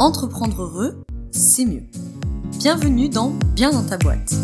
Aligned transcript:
Entreprendre 0.00 0.62
heureux, 0.62 1.04
c'est 1.30 1.64
mieux. 1.64 1.84
Bienvenue 2.58 3.08
dans 3.08 3.30
Bien 3.54 3.70
dans 3.70 3.86
ta 3.86 3.96
boîte. 3.96 4.34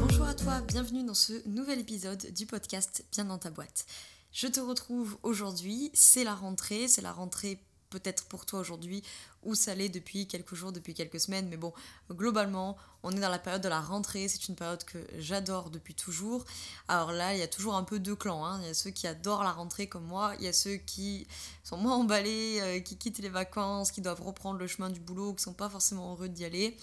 Bonjour 0.00 0.26
à 0.26 0.34
toi, 0.34 0.60
bienvenue 0.66 1.04
dans 1.04 1.14
ce 1.14 1.48
nouvel 1.48 1.78
épisode 1.78 2.32
du 2.34 2.44
podcast 2.44 3.04
Bien 3.12 3.26
dans 3.26 3.38
ta 3.38 3.50
boîte. 3.50 3.86
Je 4.32 4.48
te 4.48 4.58
retrouve 4.58 5.16
aujourd'hui, 5.22 5.92
c'est 5.94 6.24
la 6.24 6.34
rentrée, 6.34 6.88
c'est 6.88 7.00
la 7.02 7.12
rentrée 7.12 7.60
peut-être 7.94 8.24
pour 8.24 8.44
toi 8.46 8.60
aujourd'hui 8.60 9.02
où 9.44 9.54
ça 9.54 9.74
l'est 9.74 9.88
depuis 9.88 10.26
quelques 10.26 10.54
jours, 10.54 10.72
depuis 10.72 10.94
quelques 10.94 11.20
semaines. 11.20 11.48
Mais 11.48 11.56
bon, 11.56 11.72
globalement, 12.10 12.76
on 13.02 13.12
est 13.12 13.20
dans 13.20 13.28
la 13.28 13.38
période 13.38 13.62
de 13.62 13.68
la 13.68 13.80
rentrée. 13.80 14.26
C'est 14.28 14.48
une 14.48 14.56
période 14.56 14.82
que 14.84 14.98
j'adore 15.18 15.70
depuis 15.70 15.94
toujours. 15.94 16.44
Alors 16.88 17.12
là, 17.12 17.34
il 17.34 17.38
y 17.38 17.42
a 17.42 17.48
toujours 17.48 17.74
un 17.76 17.84
peu 17.84 17.98
deux 17.98 18.16
clans. 18.16 18.44
Hein. 18.44 18.58
Il 18.62 18.66
y 18.66 18.70
a 18.70 18.74
ceux 18.74 18.90
qui 18.90 19.06
adorent 19.06 19.44
la 19.44 19.52
rentrée 19.52 19.86
comme 19.86 20.04
moi. 20.04 20.32
Il 20.38 20.44
y 20.44 20.48
a 20.48 20.52
ceux 20.52 20.76
qui 20.76 21.26
sont 21.62 21.76
moins 21.76 21.94
emballés, 21.94 22.58
euh, 22.60 22.80
qui 22.80 22.96
quittent 22.96 23.18
les 23.18 23.28
vacances, 23.28 23.92
qui 23.92 24.00
doivent 24.00 24.22
reprendre 24.22 24.58
le 24.58 24.66
chemin 24.66 24.90
du 24.90 25.00
boulot, 25.00 25.34
qui 25.34 25.42
sont 25.42 25.54
pas 25.54 25.68
forcément 25.68 26.12
heureux 26.12 26.28
d'y 26.28 26.44
aller. 26.44 26.76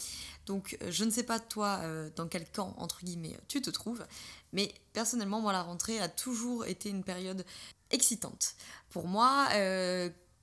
Donc 0.46 0.78
euh, 0.82 0.92
je 0.92 1.04
ne 1.04 1.10
sais 1.10 1.24
pas 1.24 1.40
toi 1.40 1.80
euh, 1.82 2.10
dans 2.16 2.28
quel 2.28 2.50
camp, 2.50 2.74
entre 2.78 3.04
guillemets, 3.04 3.38
tu 3.48 3.62
te 3.62 3.70
trouves. 3.70 4.06
Mais 4.54 4.74
personnellement, 4.94 5.42
moi, 5.42 5.54
la 5.54 5.64
rentrée 5.64 6.00
a 6.00 6.10
toujours 6.10 6.66
été 6.66 6.90
une 6.90 7.04
période 7.04 7.46
excitante. 7.90 8.56
Pour 8.90 9.08
moi, 9.08 9.48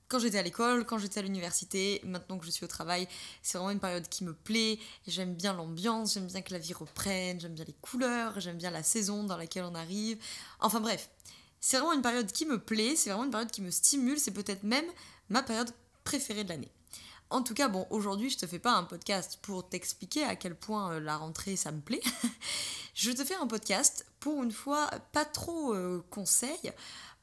quand 0.08 0.18
j'étais 0.18 0.38
à 0.38 0.42
l'école, 0.42 0.84
quand 0.84 0.98
j'étais 0.98 1.20
à 1.20 1.22
l'université, 1.22 2.00
maintenant 2.04 2.38
que 2.38 2.46
je 2.46 2.50
suis 2.50 2.64
au 2.64 2.68
travail, 2.68 3.06
c'est 3.42 3.58
vraiment 3.58 3.70
une 3.70 3.80
période 3.80 4.08
qui 4.08 4.24
me 4.24 4.32
plaît. 4.32 4.78
J'aime 5.06 5.34
bien 5.34 5.52
l'ambiance, 5.52 6.14
j'aime 6.14 6.26
bien 6.26 6.40
que 6.40 6.52
la 6.52 6.58
vie 6.58 6.72
reprenne, 6.72 7.40
j'aime 7.40 7.54
bien 7.54 7.64
les 7.64 7.74
couleurs, 7.74 8.40
j'aime 8.40 8.56
bien 8.56 8.70
la 8.70 8.82
saison 8.82 9.24
dans 9.24 9.36
laquelle 9.36 9.64
on 9.64 9.74
arrive. 9.74 10.18
Enfin 10.60 10.80
bref, 10.80 11.10
c'est 11.60 11.76
vraiment 11.76 11.92
une 11.92 12.02
période 12.02 12.30
qui 12.32 12.46
me 12.46 12.58
plaît, 12.58 12.96
c'est 12.96 13.10
vraiment 13.10 13.24
une 13.24 13.30
période 13.30 13.50
qui 13.50 13.62
me 13.62 13.70
stimule, 13.70 14.18
c'est 14.18 14.30
peut-être 14.30 14.62
même 14.62 14.86
ma 15.28 15.42
période 15.42 15.70
préférée 16.04 16.44
de 16.44 16.48
l'année. 16.48 16.70
En 17.30 17.42
tout 17.42 17.52
cas, 17.52 17.68
bon, 17.68 17.86
aujourd'hui, 17.90 18.30
je 18.30 18.38
te 18.38 18.46
fais 18.46 18.58
pas 18.58 18.72
un 18.72 18.84
podcast 18.84 19.38
pour 19.42 19.68
t'expliquer 19.68 20.24
à 20.24 20.34
quel 20.34 20.54
point 20.54 20.92
euh, 20.92 21.00
la 21.00 21.18
rentrée 21.18 21.56
ça 21.56 21.70
me 21.72 21.80
plaît. 21.80 22.00
je 22.94 23.10
te 23.10 23.22
fais 23.22 23.34
un 23.34 23.46
podcast 23.46 24.06
pour 24.18 24.42
une 24.42 24.52
fois 24.52 24.88
pas 25.12 25.26
trop 25.26 25.74
euh, 25.74 26.02
conseil, 26.10 26.72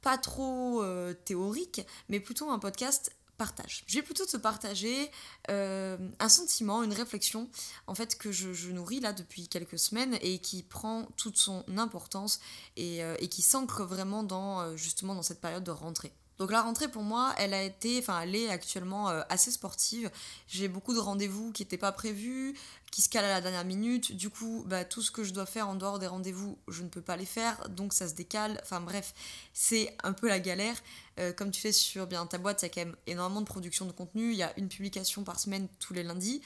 pas 0.05 0.19
trop 0.19 0.83
euh, 0.83 1.15
théorique, 1.15 1.81
mais 2.09 2.19
plutôt 2.19 2.51
un 2.51 2.59
podcast 2.59 3.11
partage. 3.37 3.83
Je 3.87 3.95
vais 3.95 4.03
plutôt 4.03 4.27
te 4.27 4.37
partager 4.37 5.09
euh, 5.49 5.97
un 6.19 6.29
sentiment, 6.29 6.83
une 6.83 6.93
réflexion, 6.93 7.49
en 7.87 7.95
fait, 7.95 8.15
que 8.15 8.31
je, 8.31 8.69
nourris 8.69 8.99
là 8.99 9.13
depuis 9.13 9.47
quelques 9.47 9.79
semaines 9.79 10.15
et 10.21 10.37
qui 10.37 10.61
prend 10.61 11.07
toute 11.17 11.37
son 11.37 11.65
importance 11.75 12.39
et, 12.77 13.03
euh, 13.03 13.15
et 13.17 13.29
qui 13.29 13.41
s'ancre 13.41 13.83
vraiment 13.83 14.21
dans, 14.21 14.77
justement, 14.77 15.15
dans 15.15 15.23
cette 15.23 15.41
période 15.41 15.63
de 15.63 15.71
rentrée. 15.71 16.13
Donc 16.37 16.51
la 16.51 16.61
rentrée 16.61 16.89
pour 16.89 17.01
moi, 17.01 17.33
elle 17.37 17.53
a 17.53 17.63
été, 17.63 17.97
enfin 17.97 18.19
elle 18.19 18.35
est 18.35 18.49
actuellement 18.49 19.07
assez 19.07 19.51
sportive. 19.51 20.11
J'ai 20.47 20.67
beaucoup 20.67 20.93
de 20.93 20.99
rendez-vous 20.99 21.53
qui 21.53 21.63
n'étaient 21.63 21.77
pas 21.77 21.93
prévus, 21.93 22.55
qui 22.91 23.01
se 23.01 23.09
calent 23.09 23.25
à 23.25 23.29
la 23.29 23.41
dernière 23.41 23.65
minute. 23.65 24.15
Du 24.15 24.29
coup, 24.29 24.63
bah, 24.67 24.85
tout 24.85 25.01
ce 25.01 25.11
que 25.11 25.23
je 25.23 25.33
dois 25.33 25.45
faire 25.45 25.67
en 25.67 25.75
dehors 25.75 25.99
des 25.99 26.07
rendez-vous, 26.07 26.57
je 26.69 26.81
ne 26.81 26.87
peux 26.87 27.01
pas 27.01 27.17
les 27.17 27.25
faire, 27.25 27.67
donc 27.69 27.93
ça 27.93 28.07
se 28.07 28.13
décale. 28.13 28.59
Enfin 28.63 28.79
bref, 28.79 29.13
c'est 29.53 29.95
un 30.03 30.13
peu 30.13 30.27
la 30.29 30.39
galère. 30.39 30.75
Euh, 31.19 31.33
comme 31.33 31.51
tu 31.51 31.61
fais 31.61 31.71
sur 31.71 32.07
bien 32.07 32.25
ta 32.25 32.37
boîte, 32.37 32.61
il 32.61 32.65
y 32.65 32.67
a 32.67 32.69
quand 32.69 32.85
même 32.85 32.95
énormément 33.07 33.41
de 33.41 33.45
production 33.45 33.85
de 33.85 33.91
contenu. 33.91 34.31
Il 34.31 34.37
y 34.37 34.43
a 34.43 34.53
une 34.57 34.69
publication 34.69 35.23
par 35.23 35.39
semaine 35.39 35.67
tous 35.79 35.93
les 35.93 36.03
lundis. 36.03 36.41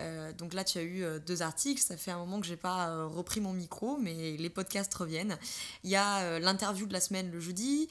Euh, 0.00 0.32
donc 0.32 0.52
là, 0.54 0.64
tu 0.64 0.78
as 0.78 0.82
eu 0.82 1.04
euh, 1.04 1.18
deux 1.18 1.42
articles. 1.42 1.80
Ça 1.80 1.96
fait 1.96 2.10
un 2.10 2.18
moment 2.18 2.40
que 2.40 2.46
j'ai 2.46 2.56
pas 2.56 3.06
repris 3.06 3.40
mon 3.40 3.52
micro, 3.52 3.96
mais 3.96 4.36
les 4.36 4.50
podcasts 4.50 4.94
reviennent. 4.94 5.38
Il 5.84 5.90
y 5.90 5.96
a 5.96 6.38
l'interview 6.38 6.86
de 6.86 6.92
la 6.92 7.00
semaine 7.00 7.30
le 7.30 7.40
jeudi. 7.40 7.88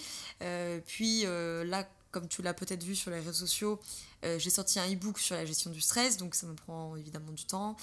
puis 0.85 1.23
là, 1.23 1.87
comme 2.11 2.27
tu 2.27 2.41
l'as 2.41 2.53
peut-être 2.53 2.83
vu 2.83 2.95
sur 2.95 3.09
les 3.11 3.17
réseaux 3.17 3.33
sociaux, 3.33 3.79
euh, 4.23 4.39
j'ai 4.39 4.49
sorti 4.49 4.79
un 4.79 4.91
e-book 4.91 5.19
sur 5.19 5.35
la 5.35 5.45
gestion 5.45 5.69
du 5.69 5.81
stress, 5.81 6.17
donc 6.17 6.35
ça 6.35 6.47
me 6.47 6.55
prend 6.55 6.95
évidemment 6.95 7.31
du 7.31 7.45
temps. 7.45 7.75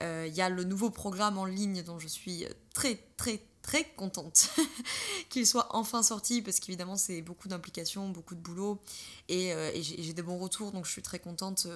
Il 0.00 0.04
euh, 0.04 0.26
y 0.26 0.40
a 0.40 0.48
le 0.48 0.64
nouveau 0.64 0.90
programme 0.90 1.38
en 1.38 1.44
ligne 1.44 1.82
dont 1.82 1.98
je 1.98 2.08
suis 2.08 2.46
très 2.74 2.98
très 3.16 3.40
très 3.66 3.84
contente 3.96 4.50
qu'il 5.28 5.46
soit 5.46 5.74
enfin 5.74 6.04
sorti 6.04 6.40
parce 6.40 6.60
qu'évidemment 6.60 6.96
c'est 6.96 7.20
beaucoup 7.20 7.48
d'implications, 7.48 8.08
beaucoup 8.08 8.36
de 8.36 8.40
boulot 8.40 8.80
et, 9.28 9.52
euh, 9.52 9.72
j'ai 9.80 10.12
des 10.12 10.22
bons 10.22 10.38
retours 10.38 10.70
donc 10.70 10.86
je 10.86 10.92
suis 10.92 11.02
très 11.02 11.18
contente 11.18 11.66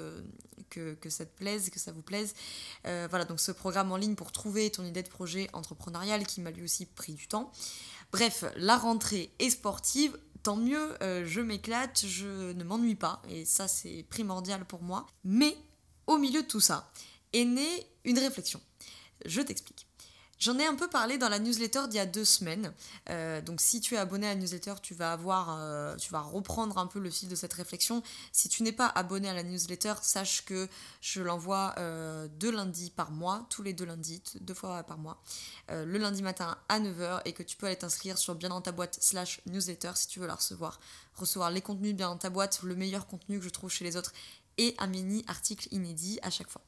que, 0.71 0.95
que, 0.95 1.11
ça 1.11 1.27
te 1.27 1.37
plaise, 1.37 1.69
que 1.69 1.81
ça 1.81 1.91
vous 1.91 2.03
plaise. 2.03 2.35
voilà 2.85 3.25
donc 3.25 3.41
ce 3.41 3.51
programme 3.51 3.91
en 3.91 3.97
ligne 3.97 4.15
pour 4.15 4.31
trouver 4.31 4.71
ton 4.71 4.85
idée 4.85 5.03
de 5.03 5.09
projet 5.09 5.51
entrepreneurial 5.53 6.27
qui 6.27 6.41
m'a 6.41 6.53
lui 6.53 6.63
aussi 6.63 6.87
pris 6.87 7.15
du 7.15 7.27
temps. 7.27 7.51
Bref, 8.13 8.45
la 8.57 8.77
rentrée 8.77 9.33
est 9.39 9.51
sportive, 9.51 10.19
tant 10.43 10.57
mieux, 10.57 10.97
euh, 11.03 11.25
je 11.27 11.41
m'éclate, 11.41 12.05
je 12.07 12.53
ne 12.53 12.65
m'ennuie 12.65 12.97
pas, 12.97 13.23
et 13.29 13.45
ça 13.45 13.69
c'est 13.69 14.05
primordial 14.09 14.65
pour 14.65 14.83
moi. 14.83 15.07
Mais 15.25 15.57
au 16.07 16.19
milieu 16.19 16.43
de 16.43 16.47
tout 16.47 16.61
ça 16.61 16.91
est 17.33 17.45
née 17.45 17.87
une 18.05 18.19
réflexion. 18.19 18.61
Je 19.27 19.41
t'explique. 19.41 19.87
J'en 20.41 20.59
ai 20.59 20.65
un 20.65 20.75
peu 20.75 20.89
parlé 20.89 21.19
dans 21.19 21.29
la 21.29 21.39
newsletter 21.39 21.83
d'il 21.89 21.97
y 21.97 22.01
a 22.01 22.07
deux 22.07 22.25
semaines. 22.25 22.73
Euh, 23.11 23.43
donc 23.43 23.61
si 23.61 23.83
tu 23.83 23.95
es 23.95 23.99
abonné 23.99 24.27
à 24.27 24.31
la 24.31 24.41
newsletter, 24.41 24.73
tu 24.83 24.95
vas 24.95 25.13
avoir, 25.13 25.59
euh, 25.61 25.95
tu 25.97 26.11
vas 26.11 26.23
reprendre 26.23 26.79
un 26.79 26.87
peu 26.87 26.99
le 26.99 27.11
fil 27.11 27.29
de 27.29 27.35
cette 27.35 27.53
réflexion. 27.53 28.03
Si 28.33 28.49
tu 28.49 28.63
n'es 28.63 28.73
pas 28.73 28.87
abonné 28.87 29.29
à 29.29 29.35
la 29.35 29.43
newsletter, 29.43 29.93
sache 30.01 30.47
que 30.47 30.67
je 31.03 31.21
l'envoie 31.21 31.75
euh, 31.77 32.27
deux 32.39 32.51
lundis 32.51 32.89
par 32.89 33.11
mois, 33.11 33.47
tous 33.51 33.63
les 33.63 33.75
deux 33.75 33.85
lundis, 33.85 34.23
deux 34.41 34.55
fois 34.55 34.83
par 34.83 34.97
mois, 34.97 35.23
le 35.69 35.99
lundi 35.99 36.23
matin 36.23 36.57
à 36.71 36.81
9h 36.81 37.21
et 37.27 37.35
que 37.35 37.43
tu 37.43 37.59
peux 37.59 37.67
aller 37.67 37.77
t'inscrire 37.77 38.17
sur 38.17 38.35
bien 38.35 38.49
dans 38.49 38.63
ta 38.63 38.73
boîte 38.73 38.97
slash 38.99 39.43
newsletter 39.45 39.93
si 39.95 40.09
tu 40.09 40.21
veux 40.21 40.27
la 40.27 40.37
recevoir. 40.37 40.81
Recevoir 41.17 41.51
les 41.51 41.61
contenus 41.61 41.95
bien 41.95 42.09
dans 42.09 42.17
ta 42.17 42.31
boîte, 42.31 42.63
le 42.63 42.75
meilleur 42.75 43.07
contenu 43.07 43.39
que 43.39 43.45
je 43.45 43.51
trouve 43.51 43.71
chez 43.71 43.85
les 43.85 43.99
autres 43.99 44.15
et 44.57 44.75
un 44.79 44.87
mini 44.87 45.23
article 45.29 45.69
inédit 45.71 46.19
à 46.23 46.31
chaque 46.31 46.49
fois. 46.49 46.63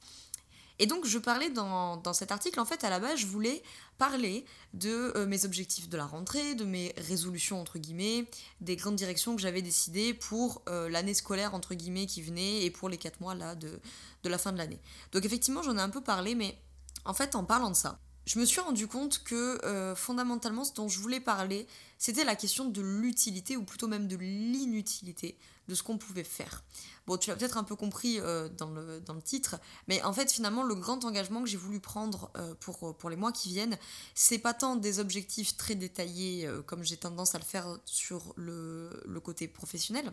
Et 0.79 0.87
donc 0.87 1.07
je 1.07 1.19
parlais 1.19 1.51
dans, 1.51 2.01
cet 2.13 2.33
article, 2.33 2.59
en 2.61 2.65
fait 2.65 2.85
à 2.85 2.91
la 2.91 2.99
base 2.99 3.19
je 3.19 3.27
voulais 3.27 3.63
parler 3.99 4.45
de 4.75 5.13
euh, 5.17 5.27
mes 5.27 5.45
objectifs 5.45 5.89
de 5.89 5.97
la 5.97 6.07
rentrée, 6.07 6.55
de 6.55 6.65
mes 6.65 6.95
résolutions 6.97 7.61
entre 7.61 7.79
guillemets, 7.79 8.27
des 8.61 8.77
grandes 8.77 8.97
directions 8.97 9.37
que 9.37 9.43
j'avais 9.43 9.63
décidées 9.63 10.15
pour 10.15 10.63
euh, 10.69 10.89
l'année 10.89 11.15
scolaire 11.15 11.55
entre 11.55 11.75
guillemets 11.75 12.07
qui 12.07 12.23
venait 12.23 12.65
et 12.65 12.71
pour 12.71 12.89
les 12.89 12.99
4 12.99 13.21
mois 13.21 13.35
là 13.35 13.55
de, 13.55 13.81
de 14.23 14.29
la 14.29 14.39
fin 14.39 14.53
de 14.53 14.59
l'année. 14.59 14.81
Donc 15.13 15.25
effectivement 15.25 15.63
j'en 15.63 15.77
ai 15.77 15.81
un 15.81 15.91
peu 15.91 16.01
parlé 16.01 16.35
mais 16.35 16.59
en 17.05 17.15
fait 17.15 17.35
en 17.35 17.45
parlant 17.45 17.71
de 17.71 17.77
ça, 17.77 17.99
je 18.25 18.39
me 18.39 18.45
suis 18.45 18.61
rendu 18.61 18.87
compte 18.87 19.23
que 19.25 19.65
euh, 19.65 19.95
fondamentalement 19.95 20.65
ce 20.65 20.73
dont 20.75 20.89
je 20.89 21.01
voulais 21.01 21.21
parler, 21.21 21.67
c'était 21.99 22.25
la 22.25 22.37
question 22.37 22.67
de 22.67 22.81
l'utilité 22.81 23.57
ou 23.57 23.65
plutôt 23.65 23.89
même 23.89 24.07
de 24.07 24.17
l'inutilité 24.17 25.37
de 25.69 25.75
ce 25.75 25.83
qu'on 25.83 25.99
pouvait 25.99 26.25
faire. 26.25 26.63
Bon, 27.07 27.17
tu 27.17 27.31
l'as 27.31 27.37
peut-être 27.37 27.57
un 27.57 27.65
peu 27.65 27.77
compris 27.77 28.21
euh, 28.21 28.49
dans, 28.49 28.71
le, 28.71 29.01
dans, 29.01 29.15
le, 29.15 29.23
titre, 29.23 29.57
mais 29.89 30.03
en 30.03 30.13
fait, 30.13 30.31
finalement, 30.31 30.63
le 30.63 30.75
grand 30.75 31.05
engagement 31.05 31.43
que 31.43 31.49
j'ai 31.49 31.57
voulu 31.57 31.81
prendre 31.81 32.31
euh, 32.37 32.55
pour, 32.61 32.97
pour 32.97 33.11
les 33.11 33.17
mois 33.17 33.33
qui 33.33 33.49
viennent, 33.49 33.79
c'est 34.15 34.39
pas 34.39 34.55
tant 34.55 34.77
des 34.77 34.99
objectifs 34.99 35.57
très 35.57 35.75
détaillés 35.75 36.47
euh, 36.47 36.63
comme 36.63 36.83
j'ai 36.85 36.97
tendance 36.97 37.35
à 37.35 37.39
le 37.39 37.45
faire 37.45 37.79
sur 37.85 38.33
le, 38.37 39.03
le 39.07 39.21
côté 39.21 39.49
professionnel, 39.49 40.13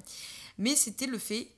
mais 0.58 0.76
c'était 0.76 1.08
le 1.08 1.18
fait 1.18 1.50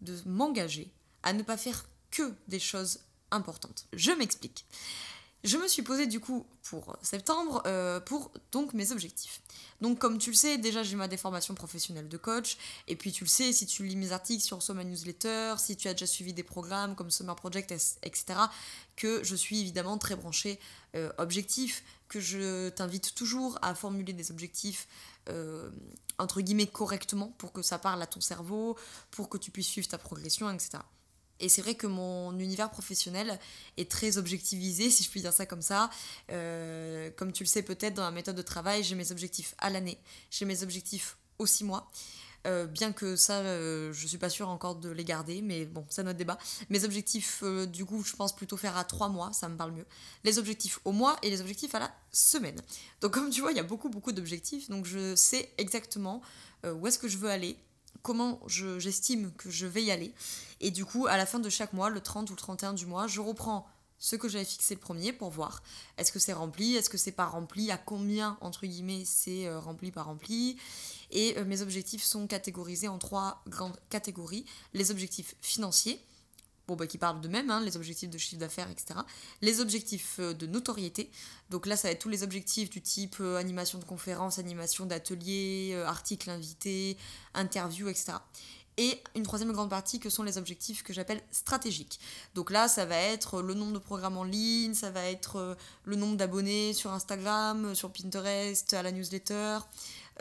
de 0.00 0.16
m'engager 0.26 0.92
à 1.22 1.32
ne 1.32 1.42
pas 1.42 1.56
faire 1.56 1.86
que 2.10 2.32
des 2.48 2.60
choses 2.60 3.00
importantes. 3.30 3.86
Je 3.92 4.12
m'explique. 4.12 4.66
Je 5.46 5.58
me 5.58 5.68
suis 5.68 5.82
posé 5.82 6.08
du 6.08 6.18
coup 6.18 6.44
pour 6.64 6.96
septembre 7.02 7.62
euh, 7.66 8.00
pour 8.00 8.32
donc 8.50 8.74
mes 8.74 8.90
objectifs. 8.90 9.40
Donc 9.80 10.00
comme 10.00 10.18
tu 10.18 10.30
le 10.30 10.34
sais, 10.34 10.58
déjà 10.58 10.82
j'ai 10.82 10.96
ma 10.96 11.06
déformation 11.06 11.54
professionnelle 11.54 12.08
de 12.08 12.16
coach, 12.16 12.58
et 12.88 12.96
puis 12.96 13.12
tu 13.12 13.22
le 13.22 13.28
sais, 13.28 13.52
si 13.52 13.64
tu 13.64 13.84
lis 13.84 13.94
mes 13.94 14.10
articles 14.10 14.42
sur 14.42 14.74
ma 14.74 14.82
newsletter, 14.82 15.54
si 15.58 15.76
tu 15.76 15.86
as 15.86 15.92
déjà 15.92 16.08
suivi 16.08 16.32
des 16.32 16.42
programmes 16.42 16.96
comme 16.96 17.12
Summer 17.12 17.36
Project, 17.36 17.70
etc., 18.02 18.24
que 18.96 19.22
je 19.22 19.36
suis 19.36 19.60
évidemment 19.60 19.98
très 19.98 20.16
branchée 20.16 20.58
euh, 20.96 21.12
objectif, 21.18 21.84
que 22.08 22.18
je 22.18 22.68
t'invite 22.70 23.14
toujours 23.14 23.56
à 23.62 23.76
formuler 23.76 24.14
des 24.14 24.32
objectifs 24.32 24.88
euh, 25.28 25.70
entre 26.18 26.40
guillemets 26.40 26.66
correctement 26.66 27.28
pour 27.38 27.52
que 27.52 27.62
ça 27.62 27.78
parle 27.78 28.02
à 28.02 28.08
ton 28.08 28.20
cerveau, 28.20 28.76
pour 29.12 29.28
que 29.28 29.38
tu 29.38 29.52
puisses 29.52 29.68
suivre 29.68 29.86
ta 29.86 29.98
progression, 29.98 30.50
etc. 30.50 30.78
Et 31.40 31.48
c'est 31.48 31.62
vrai 31.62 31.74
que 31.74 31.86
mon 31.86 32.38
univers 32.38 32.70
professionnel 32.70 33.38
est 33.76 33.90
très 33.90 34.18
objectivisé, 34.18 34.90
si 34.90 35.02
je 35.02 35.10
puis 35.10 35.20
dire 35.20 35.32
ça 35.32 35.46
comme 35.46 35.62
ça. 35.62 35.90
Euh, 36.32 37.10
comme 37.16 37.32
tu 37.32 37.42
le 37.42 37.48
sais 37.48 37.62
peut-être, 37.62 37.94
dans 37.94 38.02
ma 38.02 38.10
méthode 38.10 38.36
de 38.36 38.42
travail, 38.42 38.82
j'ai 38.82 38.94
mes 38.94 39.12
objectifs 39.12 39.54
à 39.58 39.70
l'année, 39.70 39.98
j'ai 40.30 40.44
mes 40.44 40.62
objectifs 40.62 41.18
aux 41.38 41.46
six 41.46 41.64
mois. 41.64 41.90
Euh, 42.46 42.66
bien 42.66 42.92
que 42.92 43.16
ça, 43.16 43.40
euh, 43.40 43.92
je 43.92 44.06
suis 44.06 44.18
pas 44.18 44.28
sûre 44.28 44.48
encore 44.48 44.76
de 44.76 44.88
les 44.88 45.04
garder, 45.04 45.42
mais 45.42 45.64
bon, 45.64 45.84
c'est 45.88 46.04
notre 46.04 46.18
débat. 46.18 46.38
Mes 46.70 46.84
objectifs, 46.84 47.42
du 47.68 47.84
coup, 47.84 48.04
je 48.04 48.14
pense 48.14 48.34
plutôt 48.34 48.56
faire 48.56 48.76
à 48.76 48.84
trois 48.84 49.08
mois, 49.08 49.32
ça 49.32 49.48
me 49.48 49.56
parle 49.56 49.72
mieux. 49.72 49.86
Les 50.22 50.38
objectifs 50.38 50.78
au 50.84 50.92
mois 50.92 51.16
et 51.22 51.30
les 51.30 51.40
objectifs 51.40 51.74
à 51.74 51.80
la 51.80 51.92
semaine. 52.12 52.60
Donc, 53.00 53.12
comme 53.12 53.30
tu 53.30 53.40
vois, 53.40 53.50
il 53.50 53.56
y 53.56 53.60
a 53.60 53.64
beaucoup, 53.64 53.88
beaucoup 53.88 54.12
d'objectifs, 54.12 54.70
donc 54.70 54.86
je 54.86 55.16
sais 55.16 55.50
exactement 55.58 56.22
où 56.64 56.86
est-ce 56.86 56.98
que 56.98 57.06
je 57.06 57.16
veux 57.16 57.30
aller, 57.30 57.56
comment 58.02 58.40
j'estime 58.46 59.32
que 59.32 59.50
je 59.50 59.66
vais 59.66 59.82
y 59.82 59.90
aller. 59.90 60.12
Et 60.60 60.70
du 60.70 60.84
coup, 60.84 61.06
à 61.06 61.16
la 61.16 61.26
fin 61.26 61.38
de 61.38 61.48
chaque 61.48 61.72
mois, 61.72 61.90
le 61.90 62.00
30 62.00 62.30
ou 62.30 62.32
le 62.32 62.38
31 62.38 62.72
du 62.72 62.86
mois, 62.86 63.06
je 63.06 63.20
reprends 63.20 63.66
ce 63.98 64.16
que 64.16 64.28
j'avais 64.28 64.44
fixé 64.44 64.74
le 64.74 64.80
premier 64.80 65.12
pour 65.12 65.30
voir 65.30 65.62
est-ce 65.96 66.12
que 66.12 66.18
c'est 66.18 66.32
rempli, 66.32 66.76
est-ce 66.76 66.90
que 66.90 66.98
c'est 66.98 67.12
pas 67.12 67.26
rempli, 67.26 67.70
à 67.70 67.78
combien 67.78 68.36
entre 68.40 68.66
guillemets 68.66 69.04
c'est 69.06 69.46
euh, 69.46 69.58
rempli 69.58 69.90
pas 69.90 70.02
rempli. 70.02 70.58
Et 71.10 71.38
euh, 71.38 71.44
mes 71.44 71.62
objectifs 71.62 72.02
sont 72.02 72.26
catégorisés 72.26 72.88
en 72.88 72.98
trois 72.98 73.42
grandes 73.48 73.78
catégories 73.88 74.44
les 74.74 74.90
objectifs 74.90 75.34
financiers, 75.40 76.00
bon, 76.68 76.76
bah, 76.76 76.86
qui 76.86 76.98
parlent 76.98 77.20
d'eux-mêmes, 77.20 77.50
hein, 77.50 77.60
les 77.60 77.76
objectifs 77.76 78.10
de 78.10 78.18
chiffre 78.18 78.40
d'affaires, 78.40 78.70
etc. 78.70 79.00
Les 79.42 79.60
objectifs 79.60 80.16
euh, 80.18 80.34
de 80.34 80.46
notoriété, 80.46 81.10
donc 81.50 81.66
là 81.66 81.76
ça 81.76 81.88
va 81.88 81.92
être 81.92 82.00
tous 82.00 82.08
les 82.08 82.22
objectifs 82.22 82.70
du 82.70 82.80
type 82.80 83.20
animation 83.20 83.78
de 83.78 83.84
conférences, 83.84 84.38
animation 84.38 84.86
d'ateliers, 84.86 85.80
articles 85.86 86.30
invités, 86.30 86.96
interviews, 87.34 87.88
etc 87.88 88.14
et 88.78 89.02
une 89.14 89.22
troisième 89.22 89.52
grande 89.52 89.70
partie 89.70 89.98
que 89.98 90.10
sont 90.10 90.22
les 90.22 90.38
objectifs 90.38 90.82
que 90.82 90.92
j'appelle 90.92 91.20
stratégiques. 91.30 91.98
Donc 92.34 92.50
là, 92.50 92.68
ça 92.68 92.84
va 92.84 92.96
être 92.96 93.40
le 93.40 93.54
nombre 93.54 93.72
de 93.72 93.78
programmes 93.78 94.18
en 94.18 94.24
ligne, 94.24 94.74
ça 94.74 94.90
va 94.90 95.04
être 95.04 95.36
euh, 95.36 95.54
le 95.84 95.96
nombre 95.96 96.16
d'abonnés 96.16 96.72
sur 96.72 96.92
Instagram, 96.92 97.74
sur 97.74 97.90
Pinterest, 97.90 98.74
à 98.74 98.82
la 98.82 98.92
newsletter, 98.92 99.58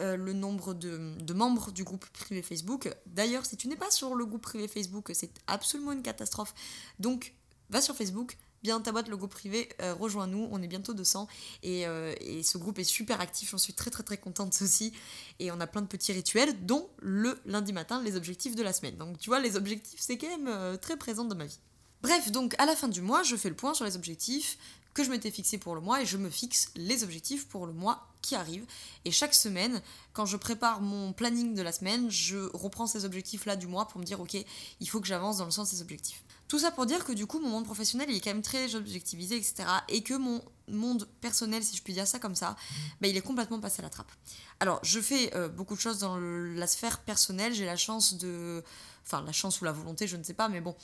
euh, 0.02 0.18
le 0.18 0.34
nombre 0.34 0.74
de, 0.74 1.34
membres 1.34 1.72
du 1.72 1.84
groupe 1.84 2.06
privé 2.08 2.42
Facebook. 2.42 2.94
D'ailleurs, 3.06 3.46
si 3.46 3.58
tu 3.58 3.68
n'es 3.68 3.76
pas 3.76 3.92
sur 3.92 4.16
le 4.16 4.26
groupe 4.26 4.42
privé 4.42 4.68
Facebook, 4.68 5.12
c'est 5.14 5.32
absolument 5.48 5.92
une 5.92 6.02
catastrophe. 6.02 6.54
Donc, 7.00 7.34
va 7.70 7.82
sur 7.82 7.96
Facebook, 7.96 8.38
bien 8.62 8.82
ta 8.82 8.92
boîte 8.92 9.08
logo 9.08 9.28
privé, 9.28 9.70
euh, 9.82 9.94
rejoins-nous, 9.94 10.50
on 10.52 10.62
est 10.62 10.68
bientôt 10.68 10.94
200 10.94 11.28
et, 11.64 11.88
euh, 11.88 12.14
et 12.20 12.44
ce 12.44 12.58
groupe 12.58 12.80
est 12.80 12.84
super 12.84 13.22
actif, 13.22 13.52
j'en 13.52 13.58
suis 13.58 13.74
très 13.74 13.90
très 13.90 14.04
très 14.04 14.18
contente 14.18 14.58
aussi 14.62 14.94
et 15.40 15.52
on 15.52 15.60
a 15.60 15.68
plein 15.68 15.82
de 15.82 15.88
petits 15.88 16.14
rituels 16.14 16.66
dont 16.66 16.90
le 17.00 17.40
lundi 17.46 17.74
matin 17.74 18.02
les 18.04 18.16
objectifs 18.16 18.56
de 18.56 18.64
la 18.64 18.74
semaine. 18.74 18.98
Donc 18.98 19.18
tu 19.18 19.30
vois 19.30 19.40
les 19.40 19.56
objectifs 19.56 20.00
c'est 20.00 20.18
quand 20.18 20.38
même 20.38 20.78
très 20.78 20.98
présent 20.98 21.26
dans 21.26 21.36
ma 21.36 21.46
vie. 21.46 21.60
Bref, 22.02 22.32
donc 22.32 22.54
à 22.60 22.66
la 22.66 22.76
fin 22.76 22.88
du 22.88 23.02
mois, 23.02 23.24
je 23.24 23.36
fais 23.36 23.50
le 23.50 23.56
point 23.56 23.74
sur 23.74 23.86
les 23.86 23.96
objectifs 23.96 24.58
que 24.96 25.04
je 25.04 25.10
m'étais 25.10 25.30
fixé 25.30 25.58
pour 25.58 25.76
le 25.76 25.82
mois 25.82 26.02
et 26.02 26.06
je 26.06 26.18
me 26.18 26.30
fixe 26.30 26.72
les 26.76 27.04
objectifs 27.04 27.48
pour 27.48 27.68
le 27.68 27.74
mois 27.74 28.08
qui 28.26 28.36
arrive. 28.36 28.66
Et 29.06 29.12
chaque 29.12 29.34
semaine, 29.34 29.82
quand 30.14 30.26
je 30.26 30.36
prépare 30.36 30.82
mon 30.82 31.14
planning 31.14 31.54
de 31.54 31.62
la 31.62 31.72
semaine, 31.72 32.10
je 32.10 32.50
reprends 32.54 32.88
ces 32.88 33.06
objectifs-là 33.06 33.56
du 33.56 33.68
mois 33.68 33.88
pour 33.88 34.00
me 34.00 34.06
dire, 34.06 34.20
ok, 34.20 34.36
il 34.80 34.90
faut 34.90 35.00
que 35.00 35.08
j'avance 35.08 35.38
dans 35.38 35.46
le 35.46 35.52
sens 35.52 35.70
de 35.70 35.76
ces 35.76 35.82
objectifs. 35.82 36.24
Tout 36.48 36.60
ça 36.60 36.72
pour 36.72 36.86
dire 36.86 37.06
que 37.06 37.12
du 37.12 37.26
coup, 37.26 37.40
mon 37.40 37.50
monde 37.50 37.66
professionnel, 37.66 38.08
il 38.10 38.18
est 38.18 38.20
quand 38.20 38.32
même 38.32 38.42
très 38.42 38.76
objectivisé, 38.76 39.36
etc. 39.36 39.64
Et 39.90 40.02
que 40.02 40.16
mon 40.16 40.42
monde 40.68 41.08
personnel, 41.22 41.64
si 41.64 41.76
je 41.76 41.82
puis 41.82 41.94
dire 41.94 42.08
ça 42.08 42.20
comme 42.20 42.36
ça, 42.36 42.56
bah, 43.02 43.08
il 43.08 43.18
est 43.18 43.22
complètement 43.22 43.60
passé 43.60 43.80
à 43.80 43.84
la 43.84 43.90
trappe. 43.90 44.12
Alors, 44.60 44.80
je 44.84 45.00
fais 45.00 45.36
euh, 45.36 45.50
beaucoup 45.50 45.76
de 45.76 45.80
choses 45.80 46.00
dans 46.00 46.18
la 46.18 46.68
sphère 46.68 47.00
personnelle. 47.02 47.54
J'ai 47.54 47.66
la 47.66 47.78
chance 47.78 48.16
de... 48.16 48.64
Enfin, 49.06 49.22
la 49.22 49.32
chance 49.32 49.62
ou 49.62 49.66
la 49.66 49.72
volonté, 49.72 50.08
je 50.08 50.18
ne 50.18 50.24
sais 50.24 50.34
pas, 50.34 50.50
mais 50.50 50.62
bon, 50.62 50.76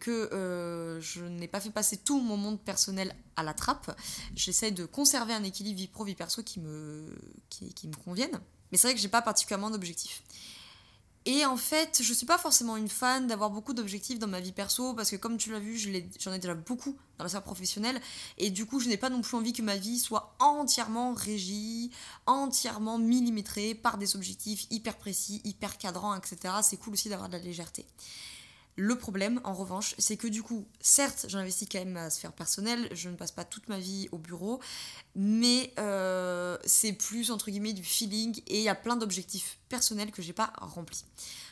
que 0.00 0.32
euh, 0.32 1.00
je 1.00 1.22
n'ai 1.22 1.48
pas 1.48 1.60
fait 1.60 1.70
passer 1.70 1.98
tout 1.98 2.20
mon 2.20 2.36
monde 2.36 2.60
personnel 2.60 3.14
à 3.36 3.42
la 3.42 3.52
trappe. 3.54 3.94
J'essaie 4.34 4.70
de 4.70 4.86
conserver 4.86 5.34
un 5.34 5.44
équilibre 5.44 5.78
vie 5.78 5.88
pro, 5.88 6.04
vie 6.04 6.14
perso 6.14 6.42
qui 6.42 6.60
me, 6.60 7.04
qui, 7.50 7.74
qui 7.74 7.88
me 7.88 7.94
convienne. 7.94 8.40
Mais 8.70 8.78
c'est 8.78 8.88
vrai 8.88 8.94
que 8.94 9.00
j'ai 9.00 9.08
pas 9.08 9.22
particulièrement 9.22 9.70
d'objectifs. 9.70 10.22
Et 11.26 11.44
en 11.44 11.56
fait, 11.56 12.00
je 12.02 12.12
suis 12.12 12.26
pas 12.26 12.38
forcément 12.38 12.76
une 12.76 12.88
fan 12.88 13.26
d'avoir 13.26 13.50
beaucoup 13.50 13.74
d'objectifs 13.74 14.18
dans 14.18 14.26
ma 14.26 14.40
vie 14.40 14.52
perso 14.52 14.94
parce 14.94 15.10
que 15.10 15.16
comme 15.16 15.36
tu 15.36 15.50
l'as 15.50 15.58
vu, 15.58 15.76
j'en 15.76 16.32
ai 16.32 16.38
déjà 16.38 16.54
beaucoup 16.54 16.96
dans 17.18 17.24
la 17.24 17.28
sphère 17.28 17.42
professionnelle 17.42 18.00
et 18.38 18.50
du 18.50 18.64
coup, 18.64 18.80
je 18.80 18.88
n'ai 18.88 18.96
pas 18.96 19.10
non 19.10 19.20
plus 19.20 19.36
envie 19.36 19.52
que 19.52 19.62
ma 19.62 19.76
vie 19.76 19.98
soit 19.98 20.34
entièrement 20.38 21.12
régie, 21.12 21.90
entièrement 22.26 22.98
millimétrée 22.98 23.74
par 23.74 23.98
des 23.98 24.16
objectifs 24.16 24.66
hyper 24.70 24.96
précis, 24.96 25.42
hyper 25.44 25.76
cadrants, 25.76 26.14
etc. 26.14 26.54
C'est 26.62 26.78
cool 26.78 26.94
aussi 26.94 27.08
d'avoir 27.08 27.28
de 27.28 27.36
la 27.36 27.42
légèreté. 27.42 27.84
Le 28.80 28.96
problème, 28.96 29.40
en 29.42 29.54
revanche, 29.54 29.96
c'est 29.98 30.16
que 30.16 30.28
du 30.28 30.44
coup, 30.44 30.64
certes, 30.80 31.26
j'investis 31.28 31.68
quand 31.68 31.80
même 31.80 31.90
ma 31.90 32.10
sphère 32.10 32.32
personnelle, 32.32 32.88
je 32.92 33.08
ne 33.08 33.16
passe 33.16 33.32
pas 33.32 33.42
toute 33.42 33.68
ma 33.68 33.80
vie 33.80 34.08
au 34.12 34.18
bureau, 34.18 34.60
mais 35.16 35.74
euh, 35.80 36.56
c'est 36.64 36.92
plus 36.92 37.32
entre 37.32 37.50
guillemets 37.50 37.72
du 37.72 37.82
feeling 37.82 38.40
et 38.46 38.58
il 38.58 38.62
y 38.62 38.68
a 38.68 38.76
plein 38.76 38.94
d'objectifs 38.94 39.58
personnels 39.68 40.12
que 40.12 40.22
j'ai 40.22 40.32
pas 40.32 40.52
remplis. 40.58 41.04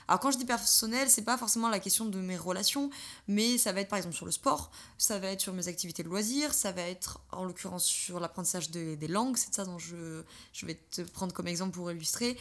Alors 0.07 0.21
quand 0.21 0.31
je 0.31 0.39
dis 0.39 0.45
personnel, 0.45 1.11
c'est 1.11 1.25
pas 1.25 1.37
forcément 1.37 1.69
la 1.69 1.81
question 1.81 2.07
de 2.07 2.21
mes 2.21 2.37
relations, 2.37 2.91
mais 3.27 3.59
ça 3.59 3.73
va 3.73 3.81
être 3.81 3.89
par 3.89 3.97
exemple 3.97 4.15
sur 4.15 4.25
le 4.25 4.31
sport, 4.31 4.71
ça 4.97 5.19
va 5.19 5.27
être 5.27 5.41
sur 5.41 5.53
mes 5.53 5.67
activités 5.67 6.05
de 6.05 6.09
loisirs, 6.09 6.55
ça 6.55 6.71
va 6.71 6.83
être 6.83 7.19
en 7.33 7.45
l'occurrence 7.45 7.85
sur 7.85 8.21
l'apprentissage 8.21 8.71
des 8.71 9.09
langues, 9.09 9.37
c'est 9.37 9.53
ça 9.53 9.65
dont 9.65 9.81
je, 9.81 10.23
je 10.53 10.65
vais 10.65 10.77
te 10.93 11.03
prendre 11.03 11.33
comme 11.33 11.49
exemple 11.49 11.75
pour 11.75 11.91
illustrer. 11.91 12.39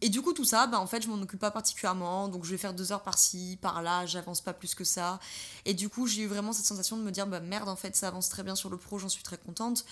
Et 0.00 0.08
du 0.08 0.22
coup, 0.22 0.32
tout 0.32 0.44
ça, 0.44 0.66
bah, 0.66 0.80
en 0.80 0.86
fait, 0.86 1.02
je 1.02 1.08
m'en 1.08 1.20
occupe 1.20 1.40
pas 1.40 1.50
particulièrement. 1.50 2.28
Donc, 2.28 2.44
je 2.44 2.50
vais 2.50 2.58
faire 2.58 2.74
deux 2.74 2.92
heures 2.92 3.02
par-ci, 3.02 3.58
par-là, 3.60 4.06
j'avance 4.06 4.40
pas 4.40 4.52
plus 4.52 4.74
que 4.74 4.84
ça. 4.84 5.18
Et 5.64 5.74
du 5.74 5.88
coup, 5.88 6.06
j'ai 6.06 6.22
eu 6.22 6.26
vraiment 6.26 6.52
cette 6.52 6.66
sensation 6.66 6.96
de 6.96 7.02
me 7.02 7.10
dire, 7.10 7.26
bah 7.26 7.40
merde, 7.40 7.68
en 7.68 7.76
fait, 7.76 7.96
ça 7.96 8.08
avance 8.08 8.28
très 8.28 8.42
bien 8.42 8.54
sur 8.54 8.70
le 8.70 8.76
pro, 8.76 8.98
j'en 8.98 9.08
suis 9.08 9.22
très 9.22 9.38
contente. 9.38 9.84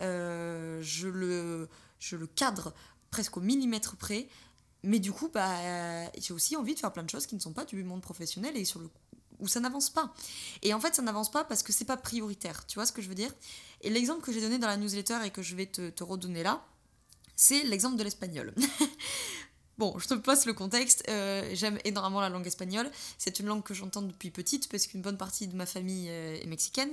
Euh, 0.00 0.80
je, 0.82 1.08
le, 1.08 1.68
je 1.98 2.16
le 2.16 2.26
cadre 2.26 2.74
presque 3.10 3.36
au 3.36 3.40
millimètre 3.40 3.96
près. 3.96 4.28
Mais 4.82 4.98
du 4.98 5.12
coup, 5.12 5.30
bah, 5.32 6.10
j'ai 6.18 6.34
aussi 6.34 6.56
envie 6.56 6.74
de 6.74 6.78
faire 6.78 6.92
plein 6.92 7.04
de 7.04 7.10
choses 7.10 7.26
qui 7.26 7.34
ne 7.34 7.40
sont 7.40 7.54
pas 7.54 7.64
du 7.64 7.82
monde 7.84 8.02
professionnel 8.02 8.56
et 8.56 8.64
sur 8.64 8.80
le 8.80 8.90
où 9.40 9.48
ça 9.48 9.60
n'avance 9.60 9.90
pas. 9.90 10.12
Et 10.62 10.74
en 10.74 10.80
fait, 10.80 10.94
ça 10.94 11.02
n'avance 11.02 11.30
pas 11.30 11.44
parce 11.44 11.62
que 11.62 11.72
c'est 11.72 11.84
pas 11.84 11.96
prioritaire. 11.96 12.66
Tu 12.66 12.74
vois 12.76 12.86
ce 12.86 12.92
que 12.92 13.02
je 13.02 13.08
veux 13.08 13.14
dire? 13.14 13.32
Et 13.82 13.90
l'exemple 13.90 14.22
que 14.22 14.32
j'ai 14.32 14.40
donné 14.40 14.58
dans 14.58 14.66
la 14.66 14.76
newsletter 14.76 15.18
et 15.24 15.30
que 15.30 15.42
je 15.42 15.54
vais 15.54 15.66
te, 15.66 15.90
te 15.90 16.04
redonner 16.04 16.42
là, 16.42 16.64
c'est 17.36 17.64
l'exemple 17.64 17.96
de 17.96 18.04
l'espagnol. 18.04 18.54
Bon, 19.76 19.98
je 19.98 20.06
te 20.06 20.14
passe 20.14 20.46
le 20.46 20.52
contexte. 20.52 21.02
Euh, 21.08 21.50
j'aime 21.52 21.78
énormément 21.84 22.20
la 22.20 22.28
langue 22.28 22.46
espagnole. 22.46 22.88
C'est 23.18 23.40
une 23.40 23.46
langue 23.46 23.64
que 23.64 23.74
j'entends 23.74 24.02
depuis 24.02 24.30
petite 24.30 24.68
parce 24.68 24.86
qu'une 24.86 25.02
bonne 25.02 25.16
partie 25.16 25.48
de 25.48 25.56
ma 25.56 25.66
famille 25.66 26.06
euh, 26.10 26.40
est 26.40 26.46
mexicaine, 26.46 26.90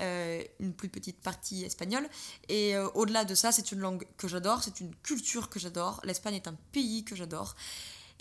euh, 0.00 0.42
une 0.58 0.72
plus 0.72 0.88
petite 0.88 1.20
partie 1.20 1.64
espagnole. 1.64 2.08
Et 2.48 2.76
au-delà 2.94 3.24
de 3.24 3.34
ça, 3.34 3.52
c'est 3.52 3.72
une 3.72 3.80
langue 3.80 4.06
que 4.16 4.28
j'adore, 4.28 4.62
c'est 4.62 4.80
une 4.80 4.94
culture 5.02 5.50
que 5.50 5.58
j'adore. 5.58 6.00
L'Espagne 6.04 6.34
est 6.34 6.48
un 6.48 6.56
pays 6.72 7.04
que 7.04 7.14
j'adore. 7.14 7.54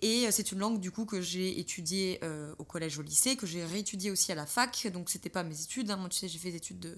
Et 0.03 0.31
c'est 0.31 0.51
une 0.51 0.57
langue 0.57 0.79
du 0.79 0.89
coup 0.89 1.05
que 1.05 1.21
j'ai 1.21 1.59
étudiée 1.59 2.19
au 2.57 2.63
collège, 2.63 2.97
au 2.97 3.03
lycée, 3.03 3.35
que 3.35 3.45
j'ai 3.45 3.63
réétudiée 3.63 4.09
aussi 4.09 4.31
à 4.31 4.35
la 4.35 4.45
fac. 4.45 4.87
Donc 4.91 5.09
c'était 5.09 5.29
pas 5.29 5.43
mes 5.43 5.61
études. 5.61 5.91
Hein. 5.91 5.97
Moi, 5.97 6.09
tu 6.09 6.17
sais, 6.17 6.27
j'ai 6.27 6.39
fait 6.39 6.49
des 6.51 6.57
études 6.57 6.79
de, 6.79 6.97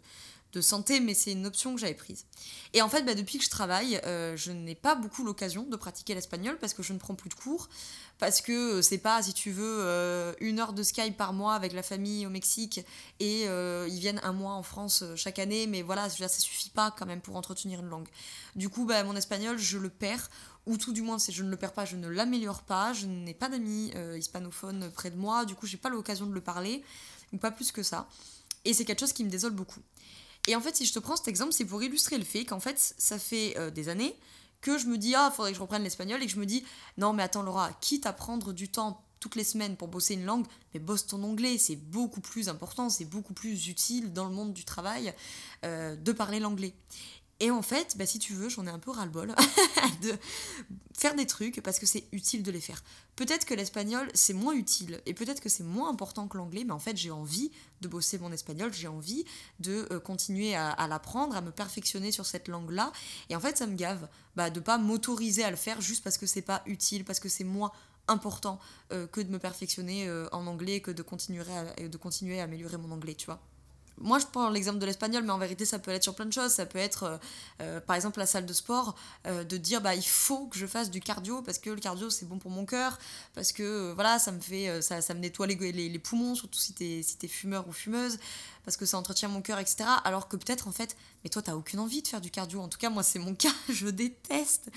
de 0.53 0.61
santé, 0.61 0.99
mais 0.99 1.15
c'est 1.15 1.31
une 1.31 1.47
option 1.47 1.73
que 1.73 1.81
j'avais 1.81 1.95
prise. 1.95 2.25
Et 2.73 2.81
en 2.81 2.89
fait, 2.89 3.03
bah, 3.03 3.15
depuis 3.15 3.39
que 3.39 3.43
je 3.43 3.49
travaille, 3.49 3.99
euh, 4.05 4.37
je 4.37 4.51
n'ai 4.51 4.75
pas 4.75 4.95
beaucoup 4.95 5.23
l'occasion 5.23 5.63
de 5.63 5.75
pratiquer 5.75 6.13
l'espagnol 6.13 6.57
parce 6.59 6.73
que 6.73 6.83
je 6.83 6.93
ne 6.93 6.99
prends 6.99 7.15
plus 7.15 7.29
de 7.29 7.33
cours, 7.33 7.69
parce 8.19 8.39
que 8.39 8.75
euh, 8.75 8.81
c'est 8.81 8.99
pas, 8.99 9.21
si 9.23 9.33
tu 9.33 9.51
veux, 9.51 9.79
euh, 9.81 10.33
une 10.39 10.59
heure 10.59 10.73
de 10.73 10.83
Skype 10.83 11.17
par 11.17 11.33
mois 11.33 11.55
avec 11.55 11.73
la 11.73 11.81
famille 11.81 12.25
au 12.27 12.29
Mexique 12.29 12.81
et 13.19 13.43
ils 13.43 13.99
viennent 13.99 14.21
un 14.23 14.33
mois 14.33 14.53
en 14.53 14.63
France 14.63 15.03
chaque 15.15 15.39
année, 15.39 15.65
mais 15.67 15.81
voilà, 15.81 16.09
ça 16.09 16.29
suffit 16.29 16.69
pas 16.69 16.93
quand 16.97 17.05
même 17.05 17.21
pour 17.21 17.35
entretenir 17.35 17.79
une 17.79 17.89
langue. 17.89 18.07
Du 18.55 18.69
coup, 18.69 18.85
bah, 18.85 19.03
mon 19.03 19.15
espagnol, 19.15 19.57
je 19.57 19.77
le 19.77 19.89
perds 19.89 20.29
ou 20.65 20.77
tout 20.77 20.93
du 20.93 21.01
moins 21.01 21.17
je 21.17 21.43
ne 21.43 21.49
le 21.49 21.57
perds 21.57 21.73
pas, 21.73 21.83
je 21.83 21.97
ne 21.97 22.07
l'améliore 22.07 22.61
pas, 22.61 22.93
je 22.93 23.05
n'ai 23.05 23.33
pas 23.33 23.49
d'amis 23.49 23.91
hispanophones 24.15 24.91
près 24.91 25.09
de 25.09 25.17
moi, 25.17 25.43
du 25.43 25.55
coup 25.55 25.65
j'ai 25.65 25.77
pas 25.77 25.89
l'occasion 25.89 26.25
de 26.25 26.33
le 26.33 26.39
parler, 26.39 26.83
ou 27.33 27.37
pas 27.37 27.51
plus 27.51 27.71
que 27.71 27.83
ça. 27.83 28.07
Et 28.65 28.73
c'est 28.73 28.85
quelque 28.85 29.01
chose 29.01 29.13
qui 29.13 29.25
me 29.25 29.29
désole 29.29 29.51
beaucoup. 29.51 29.81
Et 30.47 30.55
en 30.55 30.61
fait, 30.61 30.75
si 30.75 30.85
je 30.85 30.93
te 30.93 30.99
prends 30.99 31.15
cet 31.15 31.27
exemple, 31.27 31.53
c'est 31.53 31.65
pour 31.65 31.81
illustrer 31.81 32.17
le 32.17 32.25
fait 32.25 32.45
qu'en 32.45 32.59
fait, 32.59 32.95
ça 32.97 33.17
fait 33.17 33.57
euh, 33.57 33.71
des 33.71 33.89
années 33.89 34.15
que 34.61 34.77
je 34.77 34.87
me 34.87 34.97
dis, 34.97 35.13
ah, 35.15 35.31
faudrait 35.35 35.51
que 35.51 35.57
je 35.57 35.61
reprenne 35.61 35.83
l'espagnol, 35.83 36.21
et 36.23 36.25
que 36.25 36.31
je 36.31 36.39
me 36.39 36.45
dis, 36.45 36.63
non, 36.97 37.13
mais 37.13 37.23
attends, 37.23 37.43
Laura, 37.43 37.71
quitte 37.81 38.05
à 38.05 38.13
prendre 38.13 38.53
du 38.53 38.69
temps 38.69 39.03
toutes 39.19 39.35
les 39.35 39.43
semaines 39.43 39.77
pour 39.77 39.87
bosser 39.87 40.15
une 40.15 40.25
langue, 40.25 40.45
mais 40.73 40.79
bosse 40.79 41.07
ton 41.07 41.23
anglais, 41.23 41.57
c'est 41.57 41.75
beaucoup 41.75 42.21
plus 42.21 42.49
important, 42.49 42.89
c'est 42.89 43.05
beaucoup 43.05 43.33
plus 43.33 43.67
utile 43.67 44.11
dans 44.11 44.25
le 44.25 44.33
monde 44.33 44.53
du 44.53 44.65
travail 44.65 45.13
euh, 45.63 45.95
de 45.95 46.11
parler 46.11 46.39
l'anglais. 46.39 46.73
Et 47.39 47.51
en 47.51 47.61
fait, 47.61 47.97
bah, 47.97 48.05
si 48.05 48.19
tu 48.19 48.33
veux, 48.33 48.49
j'en 48.49 48.65
ai 48.67 48.69
un 48.69 48.79
peu 48.79 48.91
ras-le-bol 48.91 49.35
faire 50.93 51.15
des 51.15 51.25
trucs 51.25 51.61
parce 51.61 51.79
que 51.79 51.85
c'est 51.85 52.05
utile 52.11 52.43
de 52.43 52.51
les 52.51 52.61
faire. 52.61 52.83
Peut-être 53.15 53.45
que 53.45 53.53
l'espagnol, 53.53 54.09
c'est 54.13 54.33
moins 54.33 54.53
utile 54.53 55.01
et 55.05 55.13
peut-être 55.13 55.41
que 55.41 55.49
c'est 55.49 55.63
moins 55.63 55.89
important 55.89 56.27
que 56.27 56.37
l'anglais, 56.37 56.63
mais 56.63 56.71
en 56.71 56.79
fait, 56.79 56.95
j'ai 56.97 57.11
envie 57.11 57.51
de 57.81 57.87
bosser 57.87 58.17
mon 58.17 58.31
espagnol, 58.31 58.71
j'ai 58.73 58.87
envie 58.87 59.25
de 59.59 59.87
euh, 59.91 59.99
continuer 59.99 60.55
à, 60.55 60.87
l'apprendre, 60.87 61.35
à 61.35 61.41
me 61.41 61.51
perfectionner 61.51 62.11
sur 62.11 62.25
cette 62.25 62.47
langue-là. 62.47 62.91
Et 63.29 63.35
en 63.35 63.39
fait, 63.39 63.57
ça 63.57 63.67
me 63.67 63.75
gave 63.75 64.07
bah, 64.35 64.49
de 64.49 64.59
pas 64.59 64.77
m'autoriser 64.77 65.43
à 65.43 65.51
le 65.51 65.57
faire 65.57 65.81
juste 65.81 66.03
parce 66.03 66.17
que 66.17 66.25
c'est 66.25 66.41
pas 66.41 66.63
utile, 66.65 67.03
parce 67.03 67.19
que 67.19 67.29
c'est 67.29 67.43
moins 67.43 67.71
important 68.07 68.59
euh, 68.91 69.07
que 69.07 69.21
de 69.21 69.31
me 69.31 69.39
perfectionner 69.39 70.07
euh, 70.07 70.27
en 70.31 70.47
anglais, 70.47 70.81
que 70.81 70.91
de 70.91 71.01
continuer, 71.01 71.43
de 71.43 71.97
continuer 71.97 72.39
à 72.39 72.43
améliorer 72.43 72.77
mon 72.77 72.91
anglais, 72.91 73.15
tu 73.15 73.25
vois 73.25 73.41
moi 73.99 74.19
je 74.19 74.25
prends 74.25 74.49
l'exemple 74.49 74.79
de 74.79 74.85
l'espagnol, 74.85 75.23
mais 75.23 75.31
en 75.31 75.37
vérité 75.37 75.65
ça 75.65 75.79
peut 75.79 75.91
être 75.91 76.03
sur 76.03 76.15
plein 76.15 76.25
de 76.25 76.33
choses. 76.33 76.51
Ça 76.51 76.65
peut 76.65 76.79
être 76.79 77.03
euh, 77.03 77.17
euh, 77.61 77.79
par 77.79 77.95
exemple 77.95 78.19
la 78.19 78.25
salle 78.25 78.45
de 78.45 78.53
sport, 78.53 78.95
euh, 79.27 79.43
de 79.43 79.57
dire 79.57 79.81
bah 79.81 79.95
il 79.95 80.05
faut 80.05 80.47
que 80.47 80.57
je 80.57 80.65
fasse 80.65 80.89
du 80.89 80.99
cardio 80.99 81.41
parce 81.41 81.59
que 81.59 81.69
le 81.69 81.79
cardio 81.79 82.09
c'est 82.09 82.25
bon 82.25 82.37
pour 82.37 82.51
mon 82.51 82.65
cœur, 82.65 82.97
parce 83.33 83.51
que 83.51 83.93
voilà 83.93 84.19
ça 84.19 84.31
me 84.31 84.39
fait 84.39 84.81
ça, 84.81 85.01
ça 85.01 85.13
me 85.13 85.19
nettoie 85.19 85.47
les, 85.47 85.71
les, 85.71 85.99
poumons, 85.99 86.35
surtout 86.35 86.59
si 86.59 86.73
t'es 86.73 87.01
si 87.03 87.17
es 87.21 87.27
fumeur 87.27 87.67
ou 87.67 87.71
fumeuse 87.71 88.17
parce 88.65 88.77
que 88.77 88.85
ça 88.85 88.97
entretient 88.97 89.29
mon 89.29 89.41
cœur, 89.41 89.59
etc. 89.59 89.85
Alors 90.03 90.27
que 90.27 90.35
peut-être 90.37 90.67
en 90.67 90.71
fait, 90.71 90.95
mais 91.23 91.29
toi 91.29 91.41
t'as 91.41 91.55
aucune 91.55 91.79
envie 91.79 92.01
de 92.01 92.07
faire 92.07 92.21
du 92.21 92.31
cardio. 92.31 92.59
En 92.61 92.67
tout 92.67 92.77
cas, 92.77 92.89
moi 92.89 93.03
c'est 93.03 93.19
mon 93.19 93.35
cas, 93.35 93.53
je 93.69 93.87
déteste 93.87 94.69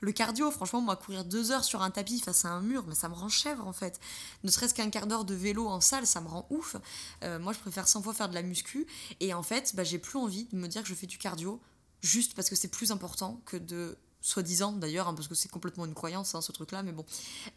le 0.00 0.12
cardio. 0.12 0.50
Franchement, 0.50 0.80
moi 0.80 0.96
courir 0.96 1.24
deux 1.24 1.50
heures 1.50 1.64
sur 1.64 1.82
un 1.82 1.90
tapis 1.90 2.20
face 2.20 2.44
à 2.44 2.48
un 2.48 2.60
mur, 2.60 2.84
mais 2.86 2.94
ça 2.94 3.08
me 3.08 3.14
rend 3.14 3.28
chèvre 3.28 3.66
en 3.66 3.72
fait. 3.72 4.00
Ne 4.42 4.50
serait-ce 4.50 4.74
qu'un 4.74 4.90
quart 4.90 5.06
d'heure 5.06 5.24
de 5.24 5.34
vélo 5.34 5.66
en 5.66 5.80
salle, 5.80 6.06
ça 6.06 6.20
me 6.20 6.28
rend 6.28 6.46
ouf. 6.50 6.76
Euh, 7.22 7.38
moi 7.38 7.52
je 7.52 7.58
préfère 7.58 7.88
100 7.88 8.02
fois 8.02 8.14
faire 8.14 8.28
de 8.28 8.34
la 8.34 8.42
muscu. 8.42 8.86
Et 9.20 9.34
en 9.34 9.42
fait, 9.42 9.74
bah, 9.74 9.84
j'ai 9.84 9.98
plus 9.98 10.18
envie 10.18 10.46
de 10.46 10.56
me 10.56 10.68
dire 10.68 10.82
que 10.82 10.88
je 10.88 10.94
fais 10.94 11.06
du 11.06 11.18
cardio 11.18 11.60
juste 12.02 12.34
parce 12.34 12.50
que 12.50 12.56
c'est 12.56 12.68
plus 12.68 12.90
important 12.90 13.40
que 13.46 13.56
de 13.56 13.96
soi-disant 14.24 14.72
d'ailleurs, 14.72 15.06
hein, 15.06 15.14
parce 15.14 15.28
que 15.28 15.34
c'est 15.34 15.50
complètement 15.50 15.84
une 15.84 15.92
croyance 15.92 16.34
hein, 16.34 16.40
ce 16.40 16.50
truc-là, 16.50 16.82
mais 16.82 16.92
bon, 16.92 17.04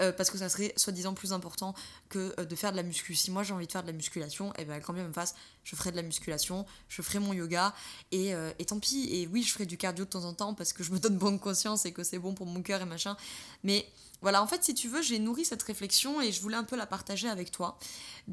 euh, 0.02 0.12
parce 0.12 0.30
que 0.30 0.38
ça 0.38 0.50
serait 0.50 0.74
soi-disant 0.76 1.14
plus 1.14 1.32
important 1.32 1.74
que 2.10 2.36
euh, 2.40 2.46
de 2.46 2.56
faire 2.56 2.72
de 2.74 2.78
la 2.78 2.84
muscu. 2.84 3.16
Si 3.16 3.32
moi 3.32 3.42
j'ai 3.42 3.54
envie 3.54 3.68
de 3.68 3.72
faire 3.72 3.84
de 3.84 3.88
la 3.88 3.94
musculation, 3.94 4.52
et 4.52 4.64
eh 4.64 4.66
ben 4.66 4.82
quand 4.82 4.92
bien 4.92 5.08
me 5.08 5.14
fasse, 5.14 5.34
je 5.64 5.78
ferai 5.78 5.92
de 5.92 5.96
la 5.96 6.04
musculation, 6.04 6.66
je 6.90 7.02
ferai 7.02 7.20
mon 7.20 7.32
yoga, 7.32 7.74
et, 8.12 8.36
euh, 8.36 8.52
et, 8.60 8.66
tant 8.66 8.80
pis, 8.80 9.08
et 9.12 9.28
oui, 9.28 9.44
je 9.44 9.54
ferai 9.54 9.66
du 9.66 9.78
cardio 9.78 10.04
de 10.04 10.10
temps 10.10 10.26
en 10.26 10.34
temps 10.34 10.54
parce 10.54 10.74
que 10.74 10.84
je 10.84 10.92
me 10.92 11.00
donne 11.00 11.18
bonne 11.18 11.40
conscience 11.40 11.86
et 11.86 11.94
que 11.94 12.04
c'est 12.04 12.20
bon 12.20 12.34
pour 12.34 12.46
mon 12.46 12.62
cœur 12.62 12.82
et 12.82 12.86
machin, 12.86 13.16
mais 13.64 13.88
voilà, 14.22 14.42
en 14.42 14.48
fait, 14.48 14.64
si 14.64 14.74
tu 14.74 14.88
veux, 14.88 15.02
j'ai 15.02 15.20
nourri 15.20 15.46
cette 15.46 15.62
réflexion 15.64 16.22
et 16.22 16.32
je 16.32 16.42
voulais 16.42 16.56
un 16.56 16.64
peu 16.64 16.76
la 16.76 16.88
partager 16.88 17.30
avec 17.30 17.52
toi 17.52 17.78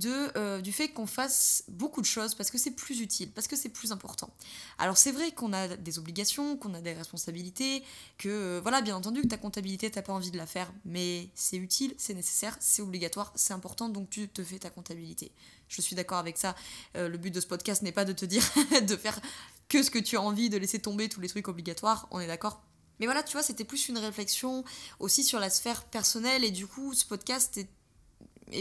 euh, 0.04 0.60
du 0.60 0.72
fait 0.72 0.88
qu'on 0.88 1.06
fasse 1.06 1.64
beaucoup 1.68 2.00
de 2.00 2.06
choses 2.06 2.34
parce 2.34 2.50
que 2.50 2.58
c'est 2.58 2.72
plus 2.72 3.00
utile, 3.00 3.30
parce 3.30 3.46
que 3.46 3.54
c'est 3.54 3.68
plus 3.68 3.92
important. 3.92 4.30
Alors 4.78 4.96
c'est 4.96 5.12
vrai 5.12 5.32
qu'on 5.32 5.52
a 5.52 5.76
des 5.76 5.98
obligations, 5.98 6.56
qu'on 6.56 6.74
a 6.74 6.80
des 6.80 6.94
responsabilités, 6.94 7.82
que 8.18 8.28
euh, 8.28 8.60
voilà, 8.62 8.80
bien 8.80 8.96
entendu 8.96 9.22
que 9.22 9.28
ta 9.28 9.36
comptabilité, 9.36 9.90
t'as 9.90 10.02
pas 10.02 10.12
envie 10.12 10.30
de 10.30 10.38
la 10.38 10.46
faire, 10.46 10.72
mais 10.84 11.28
c'est 11.34 11.58
utile, 11.58 11.94
c'est 11.98 12.14
nécessaire, 12.14 12.56
c'est 12.60 12.82
obligatoire, 12.82 13.32
c'est 13.34 13.52
important, 13.52 13.88
donc 13.88 14.10
tu 14.10 14.28
te 14.28 14.42
fais 14.42 14.58
ta 14.58 14.70
comptabilité. 14.70 15.32
Je 15.68 15.80
suis 15.80 15.96
d'accord 15.96 16.18
avec 16.18 16.38
ça. 16.38 16.54
Euh, 16.96 17.08
le 17.08 17.18
but 17.18 17.30
de 17.30 17.40
ce 17.40 17.46
podcast 17.46 17.82
n'est 17.82 17.92
pas 17.92 18.04
de 18.04 18.12
te 18.12 18.24
dire 18.24 18.44
de 18.88 18.96
faire 18.96 19.20
que 19.68 19.82
ce 19.82 19.90
que 19.90 19.98
tu 19.98 20.16
as 20.16 20.22
envie, 20.22 20.50
de 20.50 20.56
laisser 20.56 20.78
tomber 20.78 21.08
tous 21.08 21.20
les 21.20 21.28
trucs 21.28 21.48
obligatoires, 21.48 22.08
on 22.10 22.20
est 22.20 22.26
d'accord 22.26 22.62
mais 23.00 23.06
voilà, 23.06 23.22
tu 23.22 23.32
vois, 23.32 23.42
c'était 23.42 23.64
plus 23.64 23.88
une 23.88 23.98
réflexion 23.98 24.64
aussi 25.00 25.24
sur 25.24 25.40
la 25.40 25.50
sphère 25.50 25.84
personnelle 25.84 26.44
et 26.44 26.50
du 26.50 26.66
coup, 26.66 26.94
ce 26.94 27.04
podcast 27.04 27.58
est, 27.58 27.68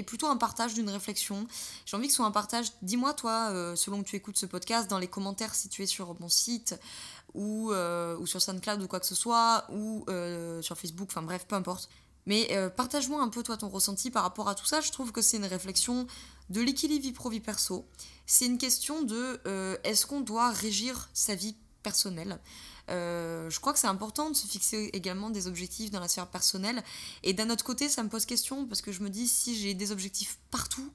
plutôt 0.04 0.28
un 0.28 0.38
partage 0.38 0.74
d'une 0.74 0.90
réflexion. 0.90 1.46
J'ai 1.86 1.98
envie 1.98 2.08
que 2.08 2.14
ce 2.14 2.18
soit 2.18 2.26
un 2.26 2.32
partage. 2.32 2.72
Dis-moi, 2.82 3.14
toi, 3.14 3.50
euh, 3.52 3.76
selon 3.76 4.02
que 4.02 4.08
tu 4.08 4.16
écoutes 4.16 4.38
ce 4.38 4.48
podcast, 4.48 4.90
dans 4.90 4.98
les 4.98 5.08
commentaires 5.08 5.54
situés 5.54 5.86
sur 5.86 6.20
mon 6.20 6.30
site 6.30 6.80
ou, 7.36 7.72
euh, 7.72 8.18
ou 8.18 8.26
sur 8.26 8.42
SoundCloud 8.42 8.82
ou 8.82 8.88
quoi 8.88 9.00
que 9.00 9.06
ce 9.06 9.14
soit, 9.14 9.66
ou 9.70 10.04
euh, 10.10 10.62
sur 10.64 10.78
Facebook, 10.78 11.10
enfin 11.12 11.22
bref, 11.22 11.46
peu 11.48 11.56
importe. 11.56 11.90
Mais 12.26 12.48
partage-moi 12.78 13.22
un 13.22 13.28
peu, 13.28 13.44
toi, 13.44 13.58
ton 13.58 13.68
ressenti 13.68 14.10
par 14.10 14.24
rapport 14.24 14.48
à 14.48 14.56
tout 14.56 14.66
ça. 14.66 14.80
Je 14.80 14.92
trouve 14.94 15.12
que 15.12 15.22
c'est 15.22 15.36
une 15.36 15.46
réflexion 15.46 16.08
de 16.50 16.62
l'équilibre 16.62 17.04
vie 17.04 17.12
pro-vie 17.12 17.42
perso. 17.42 17.86
C'est 18.26 18.46
une 18.46 18.58
question 18.58 19.04
de 19.04 19.42
est-ce 19.84 20.06
qu'on 20.06 20.22
doit 20.22 20.50
régir 20.50 21.10
sa 21.14 21.36
vie 21.36 21.58
personnelle? 21.84 22.40
Euh, 22.90 23.50
je 23.50 23.60
crois 23.60 23.74
que 23.74 23.80
c'est 23.80 23.88
important 23.88 24.30
de 24.30 24.36
se 24.36 24.48
fixer 24.48 24.90
également 24.94 25.30
des 25.30 25.48
objectifs 25.48 25.92
dans 25.92 26.00
la 26.00 26.08
sphère 26.08 26.28
personnelle. 26.28 26.84
Et 27.24 27.34
d'un 27.34 27.50
autre 27.50 27.64
côté, 27.64 27.90
ça 27.90 28.04
me 28.04 28.10
pose 28.10 28.26
question 28.26 28.66
parce 28.66 28.82
que 28.82 28.92
je 28.92 29.02
me 29.02 29.10
dis 29.10 29.28
si 29.28 29.56
j'ai 29.58 29.74
des 29.74 29.92
objectifs 29.92 30.40
partout, 30.52 30.92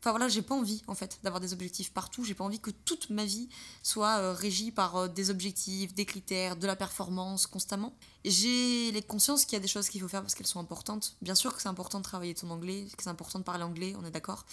Enfin 0.00 0.12
voilà, 0.12 0.28
j'ai 0.28 0.40
pas 0.40 0.54
envie 0.54 0.82
en 0.86 0.94
fait 0.94 1.18
d'avoir 1.22 1.40
des 1.40 1.52
objectifs 1.52 1.92
partout. 1.92 2.24
J'ai 2.24 2.32
pas 2.32 2.44
envie 2.44 2.58
que 2.58 2.70
toute 2.70 3.10
ma 3.10 3.26
vie 3.26 3.50
soit 3.82 4.18
euh, 4.18 4.32
régie 4.32 4.70
par 4.70 4.96
euh, 4.96 5.08
des 5.08 5.28
objectifs, 5.28 5.92
des 5.94 6.06
critères, 6.06 6.56
de 6.56 6.66
la 6.66 6.74
performance 6.74 7.46
constamment. 7.46 7.94
J'ai 8.24 8.92
les 8.92 9.02
consciences 9.02 9.44
qu'il 9.44 9.56
y 9.56 9.56
a 9.56 9.60
des 9.60 9.68
choses 9.68 9.90
qu'il 9.90 10.00
faut 10.00 10.08
faire 10.08 10.22
parce 10.22 10.34
qu'elles 10.34 10.46
sont 10.46 10.60
importantes. 10.60 11.16
Bien 11.20 11.34
sûr 11.34 11.54
que 11.54 11.60
c'est 11.60 11.68
important 11.68 11.98
de 11.98 12.04
travailler 12.04 12.34
ton 12.34 12.48
anglais, 12.48 12.86
que 12.96 13.02
c'est 13.02 13.10
important 13.10 13.40
de 13.40 13.44
parler 13.44 13.62
anglais, 13.62 13.94
on 14.00 14.04
est 14.06 14.10
d'accord. 14.10 14.46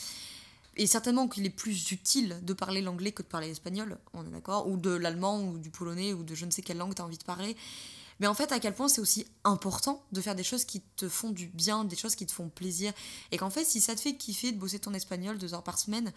Et 0.77 0.85
certainement 0.85 1.27
qu'il 1.27 1.45
est 1.45 1.51
plus 1.51 1.91
utile 1.91 2.39
de 2.43 2.53
parler 2.53 2.81
l'anglais 2.81 3.11
que 3.11 3.23
de 3.23 3.27
parler 3.27 3.47
l'espagnol, 3.47 3.97
on 4.13 4.25
est 4.25 4.29
d'accord, 4.29 4.67
ou 4.67 4.77
de 4.77 4.91
l'allemand, 4.91 5.41
ou 5.41 5.57
du 5.57 5.71
polonais, 5.71 6.13
ou 6.13 6.23
de 6.23 6.35
je 6.35 6.45
ne 6.45 6.51
sais 6.51 6.61
quelle 6.61 6.77
langue 6.77 6.93
tu 6.93 7.01
as 7.01 7.05
envie 7.05 7.17
de 7.17 7.23
parler. 7.23 7.57
Mais 8.19 8.27
en 8.27 8.33
fait, 8.33 8.51
à 8.51 8.59
quel 8.59 8.73
point 8.73 8.87
c'est 8.87 9.01
aussi 9.01 9.25
important 9.43 10.03
de 10.11 10.21
faire 10.21 10.35
des 10.35 10.43
choses 10.43 10.65
qui 10.65 10.81
te 10.95 11.09
font 11.09 11.31
du 11.31 11.47
bien, 11.47 11.83
des 11.83 11.95
choses 11.95 12.15
qui 12.15 12.25
te 12.25 12.31
font 12.31 12.49
plaisir. 12.49 12.93
Et 13.31 13.37
qu'en 13.37 13.49
fait, 13.49 13.65
si 13.65 13.81
ça 13.81 13.95
te 13.95 14.01
fait 14.01 14.15
kiffer 14.15 14.51
de 14.51 14.57
bosser 14.57 14.79
ton 14.79 14.93
espagnol 14.93 15.37
deux 15.37 15.53
heures 15.53 15.63
par 15.63 15.79
semaine, 15.79 16.11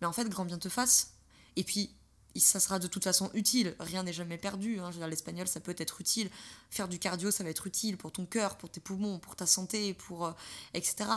mais 0.00 0.06
en 0.06 0.12
fait, 0.12 0.28
grand 0.28 0.44
bien 0.44 0.58
te 0.58 0.68
fasse. 0.68 1.14
Et 1.56 1.64
puis, 1.64 1.90
ça 2.36 2.58
sera 2.58 2.78
de 2.78 2.86
toute 2.86 3.04
façon 3.04 3.30
utile. 3.34 3.74
Rien 3.78 4.02
n'est 4.02 4.12
jamais 4.12 4.38
perdu. 4.38 4.80
Hein. 4.80 4.90
l'espagnol, 5.08 5.46
ça 5.46 5.60
peut 5.60 5.74
être 5.78 6.00
utile. 6.00 6.30
Faire 6.70 6.88
du 6.88 6.98
cardio, 6.98 7.30
ça 7.30 7.44
va 7.44 7.50
être 7.50 7.66
utile 7.66 7.96
pour 7.96 8.12
ton 8.12 8.26
cœur, 8.26 8.56
pour 8.58 8.70
tes 8.70 8.80
poumons, 8.80 9.18
pour 9.18 9.36
ta 9.36 9.46
santé, 9.46 9.94
pour 9.94 10.26
euh, 10.26 10.32
etc. 10.72 11.10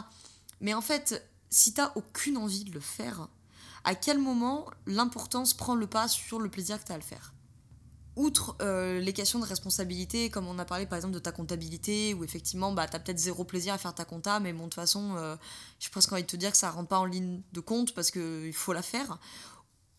Mais 0.62 0.74
en 0.74 0.82
fait, 0.82 1.24
si 1.50 1.74
t'as 1.74 1.92
aucune 1.96 2.38
envie 2.38 2.64
de 2.64 2.74
le 2.74 2.80
faire, 2.80 3.28
à 3.84 3.96
quel 3.96 4.20
moment 4.20 4.66
l'importance 4.86 5.54
prend 5.54 5.76
le 5.76 5.88
pas 5.88 6.08
sur 6.08 6.40
le 6.40 6.50
plaisir 6.50 6.80
que 6.80 6.86
tu 6.86 6.92
as 6.92 6.96
à 6.96 6.98
le 6.98 7.04
faire? 7.04 7.34
Outre 8.18 8.56
euh, 8.62 9.00
les 9.00 9.14
questions 9.14 9.38
de 9.38 9.46
responsabilité, 9.46 10.32
comme 10.32 10.48
on 10.48 10.58
a 10.58 10.66
parlé 10.66 10.88
par 10.88 10.98
exemple 10.98 11.14
de 11.14 11.20
ta 11.20 11.32
comptabilité, 11.32 12.16
où 12.16 12.24
effectivement 12.24 12.72
bah, 12.72 12.88
tu 12.88 12.96
as 12.96 13.00
peut-être 13.00 13.20
zéro 13.20 13.44
plaisir 13.44 13.76
à 13.76 13.78
faire 13.78 13.94
ta 13.94 14.06
compta, 14.06 14.40
mais 14.40 14.54
bon, 14.54 14.64
de 14.64 14.70
toute 14.70 14.74
façon, 14.74 15.16
euh, 15.18 15.36
j'ai 15.80 15.90
presque 15.90 16.12
envie 16.12 16.24
de 16.24 16.28
te 16.28 16.36
dire 16.36 16.52
que 16.52 16.58
ça 16.58 16.72
rentre 16.72 16.90
pas 16.90 16.98
en 16.98 17.06
ligne 17.06 17.42
de 17.54 17.60
compte 17.60 17.94
parce 17.94 18.10
qu'il 18.10 18.54
faut 18.54 18.74
la 18.74 18.82
faire. 18.82 19.20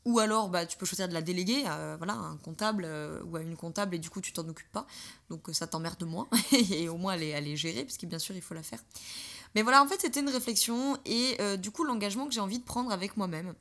Ou 0.05 0.19
alors, 0.21 0.49
bah, 0.49 0.67
tu 0.67 0.77
peux 0.79 0.87
choisir 0.87 1.07
de 1.07 1.15
la 1.15 1.23
déléguer 1.23 1.65
à, 1.67 1.97
voilà, 1.97 2.15
un 2.15 2.37
comptable 2.39 2.85
euh, 2.87 3.23
ou 3.25 3.37
à 3.37 3.43
une 3.43 3.57
comptable 3.57 3.95
et 3.95 3.99
du 3.99 4.11
coup, 4.11 4.21
tu 4.21 4.33
t'en 4.33 4.49
occupes 4.49 4.73
pas. 4.73 4.87
Donc, 5.29 5.49
ça 5.53 5.67
t'emmerde 5.67 6.03
moins. 6.05 6.29
et 6.53 6.89
au 6.89 6.97
moins, 6.97 7.13
elle 7.13 7.23
est, 7.23 7.29
elle 7.29 7.57
gérée, 7.57 7.85
parce 7.85 7.99
que 7.99 8.07
bien 8.07 8.19
sûr, 8.19 8.35
il 8.35 8.43
faut 8.43 8.55
la 8.55 8.63
faire. 8.63 8.81
Mais 9.55 9.63
voilà, 9.63 9.83
en 9.83 9.87
fait, 9.87 10.01
c'était 10.01 10.21
une 10.21 10.29
réflexion 10.29 10.99
et 11.05 11.37
euh, 11.41 11.57
du 11.57 11.71
coup, 11.71 11.85
l'engagement 11.85 12.27
que 12.27 12.33
j'ai 12.33 12.41
envie 12.41 12.59
de 12.59 12.65
prendre 12.65 12.93
avec 12.93 13.17
moi-même 13.17 13.55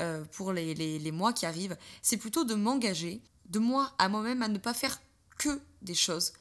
euh, 0.00 0.24
pour 0.32 0.52
les, 0.52 1.12
mois 1.12 1.32
qui 1.32 1.46
arrivent, 1.46 1.76
c'est 2.02 2.16
plutôt 2.16 2.44
de 2.44 2.54
m'engager, 2.54 3.20
de 3.48 3.58
moi 3.58 3.92
à 3.98 4.08
moi-même, 4.08 4.42
à 4.42 4.48
ne 4.48 4.58
pas 4.58 4.74
faire 4.74 5.00
que 5.38 5.60
des 5.82 5.94
choses 5.94 6.32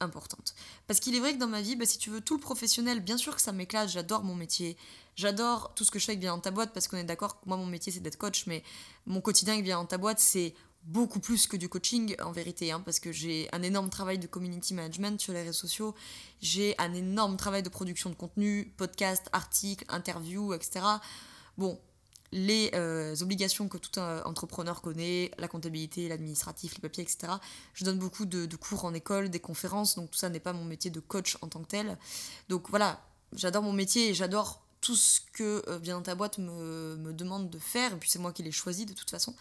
importantes. 0.00 0.54
Parce 0.86 1.00
qu'il 1.00 1.14
est 1.14 1.20
vrai 1.20 1.34
que 1.34 1.38
dans 1.38 1.48
ma 1.48 1.62
vie, 1.62 1.76
bah, 1.76 1.86
si 1.86 1.98
tu 1.98 2.10
veux, 2.10 2.20
tout 2.20 2.34
le 2.34 2.40
professionnel, 2.40 3.00
bien 3.00 3.16
sûr 3.16 3.34
que 3.36 3.42
ça 3.42 3.52
m'éclate, 3.52 3.88
j'adore 3.88 4.24
mon 4.24 4.34
métier, 4.34 4.76
j'adore 5.16 5.72
tout 5.74 5.84
ce 5.84 5.90
que 5.90 5.98
je 5.98 6.04
fais 6.04 6.12
avec 6.12 6.20
Bien 6.20 6.34
dans 6.34 6.40
ta 6.40 6.50
boîte, 6.50 6.72
parce 6.72 6.88
qu'on 6.88 6.96
est 6.96 7.04
d'accord 7.04 7.40
que 7.40 7.48
moi, 7.48 7.56
mon 7.56 7.66
métier, 7.66 7.92
c'est 7.92 8.00
d'être 8.00 8.18
coach, 8.18 8.46
mais 8.46 8.62
mon 9.06 9.20
quotidien 9.20 9.54
avec 9.54 9.64
Bien 9.64 9.78
dans 9.78 9.86
ta 9.86 9.98
boîte, 9.98 10.18
c'est 10.18 10.54
beaucoup 10.84 11.20
plus 11.20 11.46
que 11.46 11.56
du 11.56 11.68
coaching 11.68 12.16
en 12.22 12.32
vérité, 12.32 12.72
hein, 12.72 12.80
parce 12.84 12.98
que 12.98 13.12
j'ai 13.12 13.48
un 13.52 13.62
énorme 13.62 13.90
travail 13.90 14.18
de 14.18 14.26
community 14.26 14.74
management 14.74 15.20
sur 15.20 15.32
les 15.32 15.40
réseaux 15.42 15.52
sociaux, 15.52 15.94
j'ai 16.40 16.74
un 16.78 16.92
énorme 16.92 17.36
travail 17.36 17.62
de 17.62 17.68
production 17.68 18.10
de 18.10 18.14
contenu, 18.14 18.72
podcast, 18.76 19.28
articles, 19.32 19.84
interviews, 19.88 20.54
etc. 20.54 20.84
Bon, 21.56 21.78
les 22.32 22.70
euh, 22.74 23.14
obligations 23.20 23.68
que 23.68 23.76
tout 23.76 24.00
un 24.00 24.22
entrepreneur 24.22 24.80
connaît, 24.80 25.30
la 25.38 25.48
comptabilité, 25.48 26.08
l'administratif, 26.08 26.74
les 26.74 26.80
papiers, 26.80 27.04
etc. 27.04 27.34
Je 27.74 27.84
donne 27.84 27.98
beaucoup 27.98 28.24
de, 28.24 28.46
cours 28.56 28.84
en 28.84 28.94
école, 28.94 29.28
des 29.28 29.40
conférences, 29.40 29.94
donc 29.94 30.10
tout 30.10 30.18
ça 30.18 30.30
n'est 30.30 30.40
pas 30.40 30.52
mon 30.52 30.64
métier 30.64 30.90
de 30.90 31.00
coach 31.00 31.36
en 31.42 31.48
tant 31.48 31.60
que 31.60 31.68
tel. 31.68 31.98
Donc 32.48 32.70
voilà, 32.70 33.00
j'adore 33.34 33.62
mon 33.62 33.72
métier 33.72 34.08
et 34.08 34.14
j'adore 34.14 34.62
tout 34.80 34.96
ce 34.96 35.20
que 35.32 35.62
euh, 35.68 35.78
bien 35.78 36.00
ta 36.00 36.14
boîte 36.16 36.38
me, 36.38 36.96
me 36.96 37.12
demande 37.12 37.50
de 37.50 37.58
faire, 37.58 37.92
et 37.92 37.96
puis 37.96 38.10
c'est 38.10 38.18
moi 38.18 38.32
qui 38.32 38.42
l'ai 38.42 38.50
choisi 38.50 38.86
de 38.86 38.94
toute 38.94 39.10
façon. 39.10 39.34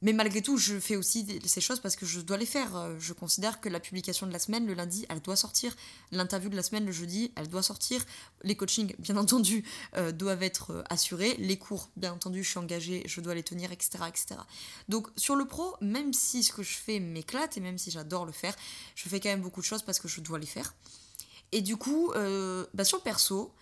Mais 0.00 0.12
malgré 0.12 0.42
tout, 0.42 0.56
je 0.56 0.78
fais 0.78 0.94
aussi 0.94 1.26
ces 1.44 1.60
choses 1.60 1.80
parce 1.80 1.96
que 1.96 2.06
je 2.06 2.20
dois 2.20 2.36
les 2.36 2.46
faire. 2.46 2.76
Euh, 2.76 2.96
je 3.00 3.12
considère 3.12 3.60
que 3.60 3.68
la 3.68 3.80
publication 3.80 4.28
de 4.28 4.32
la 4.32 4.38
semaine, 4.38 4.64
le 4.64 4.74
lundi, 4.74 5.04
elle 5.08 5.20
doit 5.20 5.34
sortir. 5.34 5.74
L'interview 6.12 6.48
de 6.48 6.54
la 6.56 6.62
semaine, 6.62 6.86
le 6.86 6.92
jeudi, 6.92 7.32
elle 7.34 7.48
doit 7.48 7.64
sortir. 7.64 8.04
Les 8.44 8.56
coachings, 8.56 8.94
bien 9.00 9.16
entendu, 9.16 9.64
euh, 9.96 10.12
doivent 10.12 10.44
être 10.44 10.70
euh, 10.70 10.82
assurés. 10.88 11.34
Les 11.38 11.58
cours, 11.58 11.90
bien 11.96 12.12
entendu, 12.12 12.44
je 12.44 12.50
suis 12.50 12.58
engagée, 12.58 13.02
je 13.06 13.20
dois 13.20 13.34
les 13.34 13.42
tenir, 13.42 13.72
etc., 13.72 14.04
etc. 14.06 14.40
Donc 14.88 15.08
sur 15.16 15.34
le 15.34 15.46
pro, 15.46 15.74
même 15.80 16.12
si 16.12 16.44
ce 16.44 16.52
que 16.52 16.62
je 16.62 16.74
fais 16.74 17.00
m'éclate 17.00 17.56
et 17.56 17.60
même 17.60 17.78
si 17.78 17.90
j'adore 17.90 18.24
le 18.24 18.32
faire, 18.32 18.54
je 18.94 19.08
fais 19.08 19.18
quand 19.18 19.30
même 19.30 19.42
beaucoup 19.42 19.60
de 19.60 19.66
choses 19.66 19.82
parce 19.82 19.98
que 19.98 20.06
je 20.06 20.20
dois 20.20 20.38
les 20.38 20.46
faire. 20.46 20.74
Et 21.50 21.60
du 21.60 21.76
coup, 21.76 22.12
bah, 22.74 22.84
sur 22.84 23.02
perso, 23.02 23.54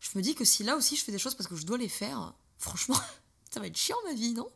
je 0.00 0.10
me 0.16 0.22
dis 0.22 0.34
que 0.34 0.44
si 0.44 0.64
là 0.64 0.76
aussi 0.76 0.96
je 0.96 1.04
fais 1.04 1.12
des 1.12 1.18
choses 1.18 1.34
parce 1.34 1.48
que 1.48 1.56
je 1.56 1.66
dois 1.66 1.76
les 1.76 1.88
faire, 1.88 2.32
franchement, 2.58 2.98
ça 3.50 3.60
va 3.60 3.66
être 3.66 3.76
chiant 3.76 3.96
ma 4.06 4.14
vie, 4.14 4.32
non? 4.32 4.48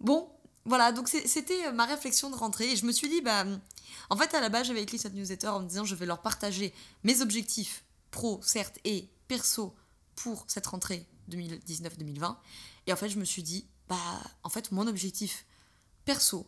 Bon, 0.00 0.30
voilà, 0.64 0.92
donc 0.92 1.08
c'était 1.08 1.66
euh, 1.66 1.72
ma 1.72 1.86
réflexion 1.86 2.30
de 2.30 2.36
rentrée 2.36 2.72
et 2.72 2.76
je 2.76 2.84
me 2.84 2.92
suis 2.92 3.08
dit, 3.08 3.20
bah, 3.20 3.44
en 4.10 4.16
fait, 4.16 4.34
à 4.34 4.40
la 4.40 4.48
base, 4.48 4.66
j'avais 4.66 4.82
écrit 4.82 4.98
cette 4.98 5.14
newsletter 5.14 5.48
en 5.48 5.60
me 5.60 5.68
disant, 5.68 5.84
je 5.84 5.94
vais 5.94 6.06
leur 6.06 6.20
partager 6.20 6.74
mes 7.04 7.22
objectifs 7.22 7.84
pro, 8.10 8.40
certes, 8.42 8.78
et 8.84 9.08
perso 9.28 9.74
pour 10.14 10.44
cette 10.48 10.66
rentrée 10.66 11.06
2019-2020. 11.30 12.36
Et 12.86 12.92
en 12.92 12.96
fait, 12.96 13.08
je 13.08 13.18
me 13.18 13.24
suis 13.24 13.42
dit, 13.42 13.66
bah, 13.88 13.96
en 14.42 14.48
fait, 14.48 14.72
mon 14.72 14.86
objectif 14.86 15.46
perso, 16.04 16.46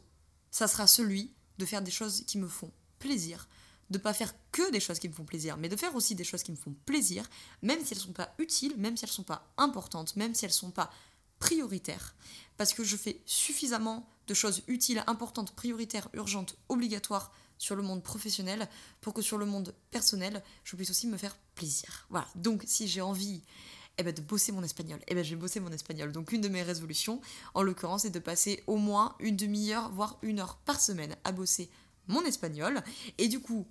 ça 0.50 0.69
sera 0.69 0.87
celui 0.87 1.33
de 1.59 1.64
faire 1.64 1.83
des 1.83 1.90
choses 1.90 2.25
qui 2.26 2.38
me 2.38 2.49
font 2.49 2.71
plaisir, 2.99 3.49
de 3.90 3.99
pas 3.99 4.12
faire 4.12 4.35
que 4.52 4.71
des 4.71 4.81
choses 4.81 4.99
qui 4.99 5.09
me 5.09 5.14
font 5.14 5.25
plaisir, 5.25 5.57
mais 5.57 5.69
de 5.69 5.76
faire 5.76 5.95
aussi 5.95 6.14
des 6.14 6.25
choses 6.25 6.43
qui 6.43 6.52
me 6.52 6.57
font 6.57 6.75
plaisir, 6.87 7.29
même 7.62 7.85
si 7.85 7.95
elles 7.95 8.00
sont 8.00 8.12
pas 8.12 8.35
utiles, 8.38 8.76
même 8.76 8.97
si 8.97 9.05
elles 9.05 9.11
sont 9.11 9.25
pas 9.25 9.52
importantes, 9.57 10.17
même 10.17 10.35
si 10.35 10.45
elles 10.45 10.52
sont 10.52 10.71
pas 10.71 10.90
prioritaires 11.40 12.14
parce 12.56 12.73
que 12.73 12.85
je 12.85 12.97
fais 12.97 13.20
suffisamment 13.26 14.09
de 14.28 14.35
choses 14.35 14.62
utiles, 14.68 15.02
importantes, 15.09 15.52
prioritaires, 15.56 16.09
urgentes, 16.12 16.54
obligatoires 16.68 17.32
sur 17.59 17.75
le 17.75 17.82
monde 17.82 18.02
professionnel 18.02 18.68
pour 19.00 19.12
que 19.12 19.23
sur 19.23 19.38
le 19.38 19.47
monde 19.47 19.75
personnel, 19.90 20.42
je 20.64 20.76
puisse 20.76 20.90
aussi 20.90 21.09
me 21.09 21.16
faire 21.16 21.37
plaisir. 21.54 22.06
Voilà, 22.11 22.28
donc 22.37 22.62
si 22.66 22.87
j'ai 22.87 23.00
envie 23.00 23.42
eh 23.99 24.02
ben, 24.02 24.14
de 24.14 24.20
bosser 24.20 24.52
mon 24.52 24.62
espagnol, 24.62 25.00
eh 25.09 25.14
ben, 25.14 25.25
je 25.25 25.30
vais 25.30 25.40
bosser 25.40 25.61
mon 25.61 25.73
espagnol. 25.73 26.12
Donc 26.12 26.32
une 26.32 26.40
de 26.40 26.49
mes 26.49 26.62
résolutions, 26.62 27.20
en 27.54 27.62
l'occurrence, 27.62 28.04
est 28.04 28.11
de 28.11 28.18
passer 28.18 28.62
au 28.66 28.76
moins 28.76 29.14
une 29.18 29.37
demi-heure, 29.37 29.90
voire 29.90 30.18
une 30.23 30.40
heure 30.40 30.56
par 30.64 30.80
semaine 30.80 31.16
à 31.25 31.32
bosser 31.32 31.70
mon 32.09 32.25
espagnol. 32.25 32.82
Et 33.18 33.28
du 33.28 33.40
coup, 33.40 33.66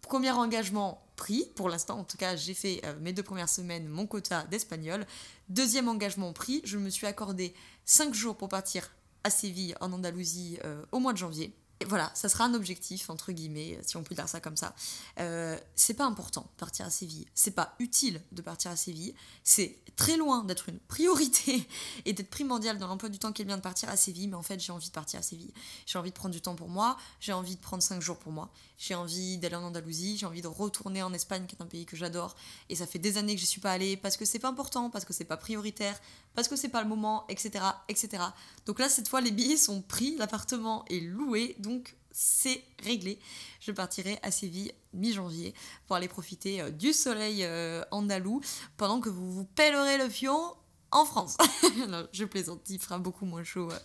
premier 0.00 0.30
engagement 0.30 1.06
Pour 1.54 1.68
l'instant, 1.68 1.98
en 1.98 2.04
tout 2.04 2.16
cas, 2.16 2.34
j'ai 2.34 2.54
fait 2.54 2.82
mes 3.00 3.12
deux 3.12 3.22
premières 3.22 3.48
semaines 3.48 3.86
mon 3.86 4.06
quota 4.06 4.44
d'espagnol. 4.44 5.06
Deuxième 5.48 5.88
engagement 5.88 6.32
pris, 6.32 6.60
je 6.64 6.78
me 6.78 6.90
suis 6.90 7.06
accordé 7.06 7.54
5 7.84 8.14
jours 8.14 8.36
pour 8.36 8.48
partir 8.48 8.90
à 9.22 9.30
Séville, 9.30 9.74
en 9.80 9.92
Andalousie, 9.92 10.58
au 10.92 10.98
mois 10.98 11.12
de 11.12 11.18
janvier 11.18 11.54
voilà, 11.86 12.10
ça 12.14 12.28
sera 12.28 12.44
un 12.44 12.54
objectif, 12.54 13.08
entre 13.08 13.32
guillemets, 13.32 13.78
si 13.86 13.96
on 13.96 14.02
peut 14.02 14.14
dire 14.14 14.28
ça 14.28 14.40
comme 14.40 14.56
ça. 14.56 14.74
Euh, 15.18 15.58
c'est 15.74 15.94
pas 15.94 16.04
important 16.04 16.42
de 16.42 16.58
partir 16.58 16.84
à 16.84 16.90
Séville, 16.90 17.26
c'est 17.34 17.52
pas 17.52 17.74
utile 17.78 18.20
de 18.32 18.42
partir 18.42 18.70
à 18.70 18.76
Séville, 18.76 19.14
c'est 19.44 19.78
très 19.96 20.16
loin 20.16 20.44
d'être 20.44 20.68
une 20.68 20.78
priorité 20.78 21.66
et 22.04 22.12
d'être 22.12 22.30
primordial 22.30 22.78
dans 22.78 22.86
l'emploi 22.86 23.08
du 23.08 23.18
temps 23.18 23.32
qui 23.32 23.42
est 23.42 23.44
bien 23.46 23.56
de 23.56 23.62
partir 23.62 23.88
à 23.88 23.96
Séville, 23.96 24.28
mais 24.28 24.34
en 24.34 24.42
fait 24.42 24.60
j'ai 24.60 24.72
envie 24.72 24.88
de 24.88 24.92
partir 24.92 25.20
à 25.20 25.22
Séville. 25.22 25.52
J'ai 25.86 25.98
envie 25.98 26.10
de 26.10 26.14
prendre 26.14 26.34
du 26.34 26.40
temps 26.40 26.54
pour 26.54 26.68
moi, 26.68 26.96
j'ai 27.18 27.32
envie 27.32 27.56
de 27.56 27.60
prendre 27.60 27.82
5 27.82 28.02
jours 28.02 28.18
pour 28.18 28.32
moi, 28.32 28.50
j'ai 28.76 28.94
envie 28.94 29.38
d'aller 29.38 29.56
en 29.56 29.64
Andalousie, 29.64 30.18
j'ai 30.18 30.26
envie 30.26 30.42
de 30.42 30.48
retourner 30.48 31.02
en 31.02 31.12
Espagne, 31.14 31.46
qui 31.46 31.56
est 31.56 31.62
un 31.62 31.66
pays 31.66 31.86
que 31.86 31.96
j'adore, 31.96 32.36
et 32.68 32.76
ça 32.76 32.86
fait 32.86 32.98
des 32.98 33.16
années 33.16 33.34
que 33.34 33.40
je 33.40 33.46
suis 33.46 33.60
pas 33.60 33.72
allée 33.72 33.96
parce 33.96 34.16
que 34.16 34.24
c'est 34.26 34.38
pas 34.38 34.48
important, 34.48 34.90
parce 34.90 35.04
que 35.04 35.14
c'est 35.14 35.24
pas 35.24 35.36
prioritaire, 35.36 35.98
parce 36.34 36.48
que 36.48 36.56
c'est 36.56 36.68
pas 36.68 36.82
le 36.82 36.88
moment, 36.88 37.24
etc., 37.28 37.64
etc. 37.88 38.22
Donc 38.66 38.78
là, 38.78 38.88
cette 38.88 39.08
fois, 39.08 39.20
les 39.20 39.30
billets 39.30 39.56
sont 39.56 39.82
pris, 39.82 40.16
l'appartement 40.16 40.84
est 40.88 41.00
loué, 41.00 41.56
donc 41.58 41.96
c'est 42.12 42.62
réglé. 42.82 43.18
Je 43.60 43.72
partirai 43.72 44.18
à 44.22 44.30
Séville 44.30 44.72
mi-janvier 44.92 45.54
pour 45.86 45.96
aller 45.96 46.08
profiter 46.08 46.60
euh, 46.60 46.70
du 46.70 46.92
soleil 46.92 47.44
euh, 47.44 47.82
andalou 47.90 48.40
pendant 48.76 49.00
que 49.00 49.08
vous 49.08 49.32
vous 49.32 49.44
pèlerez 49.44 49.98
le 49.98 50.08
fion 50.08 50.54
en 50.90 51.04
France. 51.04 51.36
je 52.12 52.24
plaisante, 52.24 52.68
il 52.68 52.80
fera 52.80 52.98
beaucoup 52.98 53.26
moins 53.26 53.44
chaud 53.44 53.70
euh, 53.70 53.78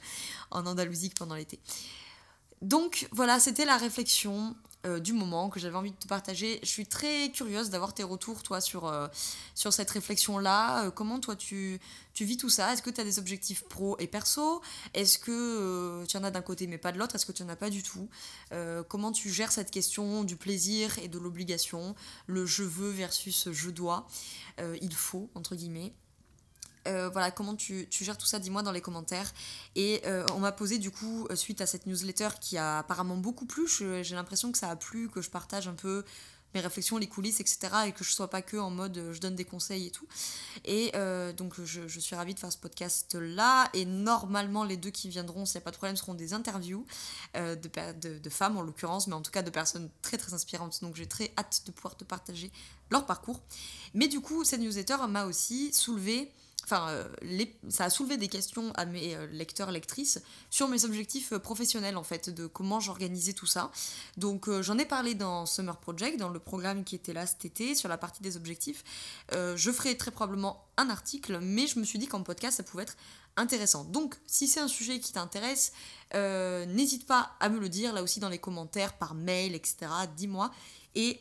en 0.51 0.65
Andalousie 0.65 1.09
que 1.09 1.15
pendant 1.15 1.35
l'été. 1.35 1.59
Donc 2.61 3.07
voilà, 3.11 3.39
c'était 3.39 3.65
la 3.65 3.77
réflexion 3.77 4.55
euh, 4.85 4.99
du 4.99 5.13
moment 5.13 5.49
que 5.49 5.59
j'avais 5.59 5.75
envie 5.75 5.91
de 5.91 5.95
te 5.95 6.07
partager. 6.07 6.59
Je 6.61 6.67
suis 6.67 6.85
très 6.85 7.31
curieuse 7.31 7.69
d'avoir 7.69 7.93
tes 7.93 8.03
retours, 8.03 8.43
toi, 8.43 8.61
sur, 8.61 8.85
euh, 8.85 9.07
sur 9.55 9.73
cette 9.73 9.89
réflexion-là. 9.89 10.85
Euh, 10.85 10.91
comment, 10.91 11.19
toi, 11.19 11.35
tu, 11.35 11.79
tu 12.13 12.23
vis 12.23 12.37
tout 12.37 12.49
ça? 12.49 12.71
Est-ce 12.71 12.81
que 12.81 12.89
tu 12.89 13.01
as 13.01 13.03
des 13.03 13.17
objectifs 13.17 13.63
pro 13.63 13.97
et 13.99 14.07
perso? 14.07 14.61
Est-ce 14.93 15.17
que 15.17 16.05
tu 16.07 16.17
en 16.17 16.23
as 16.23 16.31
d'un 16.31 16.41
côté 16.41 16.67
mais 16.67 16.77
pas 16.77 16.91
de 16.91 16.99
l'autre? 16.99 17.15
Est-ce 17.15 17.25
que 17.25 17.31
tu 17.31 17.43
n'en 17.43 17.49
as 17.49 17.55
pas 17.55 17.69
du 17.69 17.83
tout? 17.83 18.07
Comment 18.87 19.11
tu 19.11 19.29
gères 19.29 19.51
cette 19.51 19.71
question 19.71 20.23
du 20.23 20.35
plaisir 20.35 20.97
et 20.99 21.07
de 21.07 21.17
l'obligation? 21.19 21.95
Le 22.27 22.45
je 22.45 22.63
veux 22.63 22.89
versus 22.89 23.49
je 23.51 23.69
dois? 23.69 24.07
Il 24.81 24.93
faut, 24.93 25.29
entre 25.35 25.55
guillemets. 25.55 25.93
Euh, 26.87 27.09
voilà, 27.09 27.31
comment 27.31 27.55
tu, 27.55 27.87
gères 27.89 28.17
tout 28.17 28.25
ça, 28.25 28.39
dis-moi 28.39 28.61
dans 28.61 28.71
les 28.71 28.81
commentaires. 28.81 29.31
Et 29.75 30.01
euh, 30.05 30.25
on 30.33 30.39
m'a 30.39 30.51
posé 30.51 30.77
du 30.77 30.91
coup, 30.91 31.27
euh, 31.29 31.35
suite 31.35 31.61
à 31.61 31.65
cette 31.65 31.85
newsletter 31.87 32.29
qui 32.39 32.57
a 32.57 32.79
apparemment 32.79 33.17
beaucoup 33.17 33.45
plu, 33.45 33.67
j'ai 33.67 34.15
l'impression 34.15 34.51
que 34.51 34.57
ça 34.57 34.69
a 34.69 34.75
plu, 34.75 35.09
que 35.09 35.21
je 35.21 35.29
partage 35.29 35.67
un 35.67 35.73
peu 35.73 36.03
mes 36.53 36.61
réflexions, 36.61 36.97
les 36.97 37.07
coulisses, 37.07 37.41
etc. 37.41 37.67
Et 37.87 37.91
que 37.91 38.05
je 38.05 38.13
sois 38.13 38.29
pas 38.29 38.41
que 38.41 38.55
en 38.55 38.69
mode 38.69 39.09
je 39.11 39.19
donne 39.19 39.35
des 39.35 39.43
conseils 39.43 39.87
et 39.87 39.91
tout. 39.91 40.07
Et 40.63 40.93
donc 41.35 41.61
je, 41.61 41.99
suis 41.99 42.15
ravie 42.15 42.33
de 42.33 42.39
faire 42.39 42.51
ce 42.51 42.57
podcast 42.57 43.13
là. 43.15 43.69
Et 43.73 43.83
normalement, 43.83 44.63
les 44.63 44.77
deux 44.77 44.89
qui 44.89 45.09
viendront, 45.09 45.45
s'il 45.45 45.57
n'y 45.57 45.63
a 45.63 45.65
pas 45.65 45.71
de 45.71 45.75
problème, 45.75 45.97
seront 45.97 46.13
des 46.13 46.33
interviews 46.33 46.85
de, 47.33 47.55
de, 47.55 48.19
de, 48.19 48.29
femmes 48.29 48.55
en 48.55 48.61
l'occurrence, 48.61 49.07
mais 49.07 49.15
en 49.15 49.21
tout 49.21 49.31
cas 49.31 49.41
de 49.41 49.49
personnes 49.49 49.89
très 50.01 50.17
très 50.17 50.33
inspirantes. 50.33 50.79
Donc 50.81 50.95
j'ai 50.95 51.07
très 51.07 51.33
hâte 51.37 51.63
de 51.65 51.71
pouvoir 51.71 51.97
te 51.97 52.05
partager 52.05 52.49
leur 52.89 53.05
parcours. 53.05 53.41
Mais 53.93 54.07
du 54.07 54.21
coup, 54.21 54.45
cette 54.45 54.61
newsletter 54.61 54.95
m'a 55.09 55.25
aussi 55.25 55.73
soulevé 55.73 56.31
enfin, 56.65 56.89
euh, 56.89 57.45
ça 57.69 57.85
a 57.85 57.89
soulevé 57.89 58.17
des 58.17 58.27
questions 58.27 58.71
à 58.73 58.85
mes 58.85 59.15
euh, 59.15 59.27
lecteurs, 59.27 59.71
lectrices 59.71 60.21
sur 60.49 60.67
mes 60.67 60.83
objectifs 60.83 61.31
euh, 61.31 61.39
professionnels 61.39 61.95
en 61.95 62.03
fait, 62.03 62.29
de 62.29 62.47
comment 62.47 62.79
j'organisais 62.79 63.33
tout 63.33 63.45
ça. 63.45 63.71
Donc 64.17 64.49
j'en 64.61 64.77
ai 64.77 64.85
parlé 64.85 65.13
dans 65.13 65.45
Summer 65.45 65.77
Project, 65.77 66.19
dans 66.19 66.29
le 66.29 66.39
programme 66.39 66.83
qui 66.83 66.95
était 66.95 67.13
là 67.13 67.27
cet 67.27 67.45
été, 67.45 67.75
sur 67.75 67.87
la 67.89 67.97
partie 67.97 68.21
des 68.21 68.35
objectifs. 68.37 68.83
je 69.31 69.71
ferai 69.71 69.97
très 69.97 70.11
probablement 70.11 70.65
un 70.77 70.89
article, 70.89 71.39
mais 71.39 71.67
je 71.67 71.79
me 71.79 71.83
suis 71.85 71.99
dit 71.99 72.07
qu'en 72.07 72.23
podcast 72.23 72.57
ça 72.57 72.63
pouvait 72.63 72.83
être 72.83 72.97
intéressant. 73.37 73.83
Donc 73.85 74.15
si 74.25 74.47
c'est 74.47 74.59
un 74.59 74.67
sujet 74.67 74.99
qui 74.99 75.13
t'intéresse, 75.13 75.73
n'hésite 76.13 77.05
pas 77.05 77.31
à 77.39 77.49
me 77.49 77.59
le 77.59 77.69
dire 77.69 77.93
là 77.93 78.01
aussi 78.03 78.19
dans 78.19 78.29
les 78.29 78.39
commentaires, 78.39 78.93
par 78.93 79.13
mail, 79.13 79.55
etc. 79.55 79.87
Dis-moi. 80.15 80.51
Et 80.95 81.19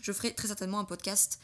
je 0.00 0.12
ferai 0.12 0.34
très 0.34 0.48
certainement 0.48 0.78
un 0.78 0.84
podcast 0.84 1.38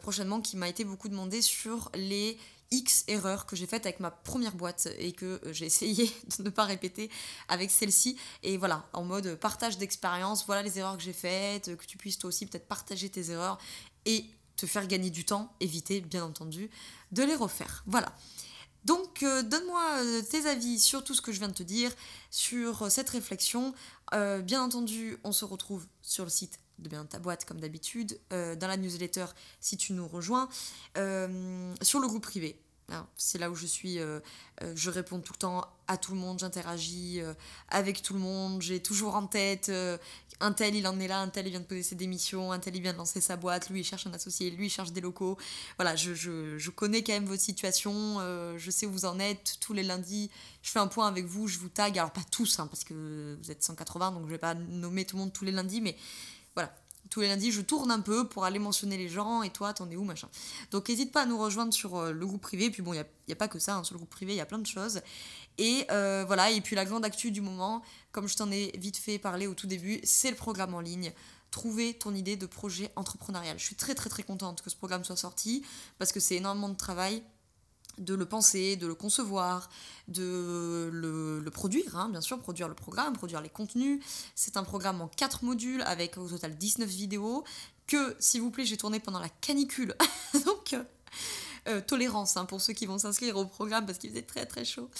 prochainement 0.00 0.40
qui 0.40 0.56
m'a 0.56 0.68
été 0.68 0.84
beaucoup 0.84 1.08
demandé 1.08 1.42
sur 1.42 1.90
les 1.94 2.38
X 2.70 3.04
erreurs 3.08 3.46
que 3.46 3.56
j'ai 3.56 3.66
faites 3.66 3.86
avec 3.86 4.00
ma 4.00 4.10
première 4.10 4.54
boîte 4.54 4.88
et 4.98 5.12
que 5.12 5.40
euh, 5.44 5.52
j'ai 5.52 5.66
essayé 5.66 6.10
de 6.38 6.44
ne 6.44 6.50
pas 6.50 6.64
répéter 6.64 7.10
avec 7.48 7.70
celle-ci. 7.70 8.16
Et 8.42 8.56
voilà, 8.56 8.88
en 8.92 9.04
mode 9.04 9.34
partage 9.36 9.78
d'expérience, 9.78 10.44
voilà 10.46 10.62
les 10.62 10.78
erreurs 10.78 10.96
que 10.96 11.02
j'ai 11.02 11.12
faites, 11.12 11.76
que 11.76 11.84
tu 11.86 11.96
puisses 11.96 12.18
toi 12.18 12.28
aussi 12.28 12.46
peut-être 12.46 12.68
partager 12.68 13.08
tes 13.08 13.30
erreurs 13.30 13.58
et 14.04 14.24
te 14.56 14.66
faire 14.66 14.86
gagner 14.86 15.10
du 15.10 15.24
temps, 15.24 15.52
éviter 15.60 16.00
bien 16.00 16.24
entendu 16.24 16.70
de 17.12 17.22
les 17.22 17.34
refaire. 17.34 17.82
Voilà. 17.86 18.14
Donc 18.84 19.22
euh, 19.22 19.42
donne-moi 19.42 19.82
euh, 20.02 20.22
tes 20.22 20.46
avis 20.46 20.78
sur 20.78 21.02
tout 21.02 21.14
ce 21.14 21.22
que 21.22 21.32
je 21.32 21.38
viens 21.38 21.48
de 21.48 21.54
te 21.54 21.62
dire, 21.62 21.90
sur 22.30 22.90
cette 22.90 23.10
réflexion. 23.10 23.74
bien 24.12 24.62
entendu, 24.62 25.18
on 25.24 25.32
se 25.32 25.44
retrouve 25.44 25.86
sur 26.02 26.24
le 26.24 26.30
site 26.30 26.60
de 26.78 26.88
bien 26.88 27.04
ta 27.04 27.18
boîte 27.18 27.44
comme 27.44 27.60
d'habitude, 27.60 28.18
dans 28.30 28.66
la 28.66 28.76
newsletter 28.76 29.26
si 29.60 29.76
tu 29.76 29.92
nous 29.92 30.08
rejoins, 30.08 30.48
sur 30.94 32.00
le 32.00 32.06
groupe 32.06 32.22
privé. 32.22 32.58
C'est 33.16 33.38
là 33.38 33.50
où 33.50 33.54
je 33.54 33.66
suis, 33.66 33.98
euh, 33.98 34.20
euh, 34.62 34.72
je 34.76 34.90
réponds 34.90 35.20
tout 35.20 35.32
le 35.32 35.38
temps 35.38 35.64
à 35.88 35.96
tout 35.96 36.12
le 36.12 36.18
monde, 36.18 36.38
j'interagis 36.38 37.20
euh, 37.20 37.32
avec 37.68 38.02
tout 38.02 38.14
le 38.14 38.20
monde, 38.20 38.60
j'ai 38.60 38.80
toujours 38.80 39.16
en 39.16 39.26
tête 39.26 39.70
un 40.40 40.52
tel 40.52 40.74
il 40.74 40.86
en 40.86 40.98
est 40.98 41.08
là, 41.08 41.20
un 41.20 41.28
tel 41.28 41.46
il 41.46 41.50
vient 41.50 41.60
de 41.60 41.64
poser 41.64 41.82
ses 41.82 41.94
démissions, 41.94 42.52
un 42.52 42.58
tel 42.58 42.74
il 42.76 42.82
vient 42.82 42.92
de 42.92 42.98
lancer 42.98 43.20
sa 43.20 43.36
boîte, 43.36 43.70
lui 43.70 43.80
il 43.80 43.84
cherche 43.84 44.06
un 44.06 44.12
associé, 44.12 44.50
lui 44.50 44.66
il 44.66 44.70
cherche 44.70 44.92
des 44.92 45.00
locaux. 45.00 45.38
Voilà, 45.76 45.96
je, 45.96 46.12
je, 46.14 46.58
je 46.58 46.70
connais 46.70 47.02
quand 47.02 47.12
même 47.12 47.26
votre 47.26 47.42
situation, 47.42 48.18
je 48.56 48.70
sais 48.70 48.86
où 48.86 48.92
vous 48.92 49.04
en 49.04 49.18
êtes, 49.18 49.56
tous 49.60 49.72
les 49.72 49.82
lundis 49.82 50.30
je 50.62 50.70
fais 50.70 50.78
un 50.78 50.86
point 50.86 51.06
avec 51.06 51.26
vous, 51.26 51.46
je 51.46 51.58
vous 51.58 51.68
tag, 51.68 51.98
alors 51.98 52.10
pas 52.10 52.24
tous 52.30 52.58
hein, 52.58 52.66
parce 52.66 52.84
que 52.84 53.36
vous 53.40 53.50
êtes 53.50 53.62
180 53.62 54.12
donc 54.12 54.24
je 54.24 54.30
vais 54.30 54.38
pas 54.38 54.54
nommer 54.54 55.04
tout 55.04 55.16
le 55.16 55.22
monde 55.22 55.32
tous 55.32 55.44
les 55.44 55.52
lundis, 55.52 55.82
mais 55.82 55.94
voilà, 56.54 56.74
tous 57.10 57.20
les 57.20 57.28
lundis, 57.28 57.52
je 57.52 57.60
tourne 57.60 57.90
un 57.90 58.00
peu 58.00 58.26
pour 58.26 58.44
aller 58.44 58.58
mentionner 58.58 58.96
les 58.96 59.08
gens 59.08 59.42
et 59.42 59.50
toi, 59.50 59.72
t'en 59.72 59.90
es 59.90 59.96
où, 59.96 60.04
machin. 60.04 60.28
Donc 60.70 60.88
n'hésite 60.88 61.12
pas 61.12 61.22
à 61.22 61.26
nous 61.26 61.38
rejoindre 61.38 61.72
sur 61.72 61.96
euh, 61.96 62.12
le 62.12 62.26
groupe 62.26 62.42
privé. 62.42 62.70
Puis 62.70 62.82
bon, 62.82 62.92
il 62.92 63.04
n'y 63.28 63.32
a, 63.32 63.36
pas 63.36 63.48
que 63.48 63.58
ça, 63.58 63.76
hein, 63.76 63.84
sur 63.84 63.94
le 63.94 63.98
groupe 63.98 64.10
privé, 64.10 64.32
il 64.32 64.36
y 64.36 64.40
a 64.40 64.46
plein 64.46 64.58
de 64.58 64.66
choses. 64.66 65.00
Et 65.58 65.86
euh, 65.90 66.24
voilà, 66.26 66.50
et 66.50 66.60
puis 66.60 66.74
la 66.74 66.84
grande 66.84 67.04
actu 67.04 67.30
du 67.30 67.40
moment, 67.40 67.82
comme 68.10 68.26
je 68.26 68.36
t'en 68.36 68.50
ai 68.50 68.72
vite 68.78 68.96
fait 68.96 69.18
parler 69.18 69.46
au 69.46 69.54
tout 69.54 69.66
début, 69.66 70.00
c'est 70.02 70.30
le 70.30 70.36
programme 70.36 70.74
en 70.74 70.80
ligne 70.80 71.12
trouver 71.50 71.94
ton 71.94 72.12
idée 72.16 72.34
de 72.34 72.46
projet 72.46 72.90
entrepreneurial. 72.96 73.56
Je 73.60 73.64
suis 73.64 73.76
très 73.76 73.94
très 73.94 74.10
très 74.10 74.24
contente 74.24 74.60
que 74.60 74.70
ce 74.70 74.74
programme 74.74 75.04
soit 75.04 75.14
sorti 75.14 75.64
parce 75.98 76.10
que 76.10 76.18
c'est 76.18 76.34
énormément 76.34 76.68
de 76.68 76.76
travail 76.76 77.22
de 77.98 78.14
le 78.14 78.26
penser, 78.26 78.76
de 78.76 78.86
le 78.86 78.94
concevoir, 78.94 79.68
de 80.08 80.90
le, 80.92 81.50
produire, 81.50 81.96
hein, 81.96 82.08
bien 82.08 82.20
sûr, 82.20 82.38
produire 82.38 82.68
le 82.68 82.74
programme, 82.74 83.14
produire 83.14 83.40
les 83.40 83.48
contenus. 83.48 84.02
C'est 84.34 84.56
un 84.56 84.64
programme 84.64 85.00
en 85.00 85.08
4 85.08 85.44
modules 85.44 85.82
avec 85.82 86.18
au 86.18 86.28
total 86.28 86.56
19 86.56 86.88
vidéos 86.88 87.44
que, 87.86 88.16
s'il 88.18 88.40
vous 88.40 88.50
plaît, 88.50 88.64
j'ai 88.64 88.76
tourné 88.76 89.00
pendant 89.00 89.20
la 89.20 89.28
canicule. 89.28 89.94
Donc, 90.44 90.72
euh, 90.72 90.82
euh, 91.66 91.80
tolérance 91.80 92.36
hein, 92.36 92.44
pour 92.44 92.60
ceux 92.60 92.74
qui 92.74 92.84
vont 92.84 92.98
s'inscrire 92.98 93.36
au 93.36 93.46
programme 93.46 93.86
parce 93.86 93.96
qu'il 93.98 94.10
faisait 94.10 94.22
très 94.22 94.44
très 94.44 94.64
chaud. 94.64 94.90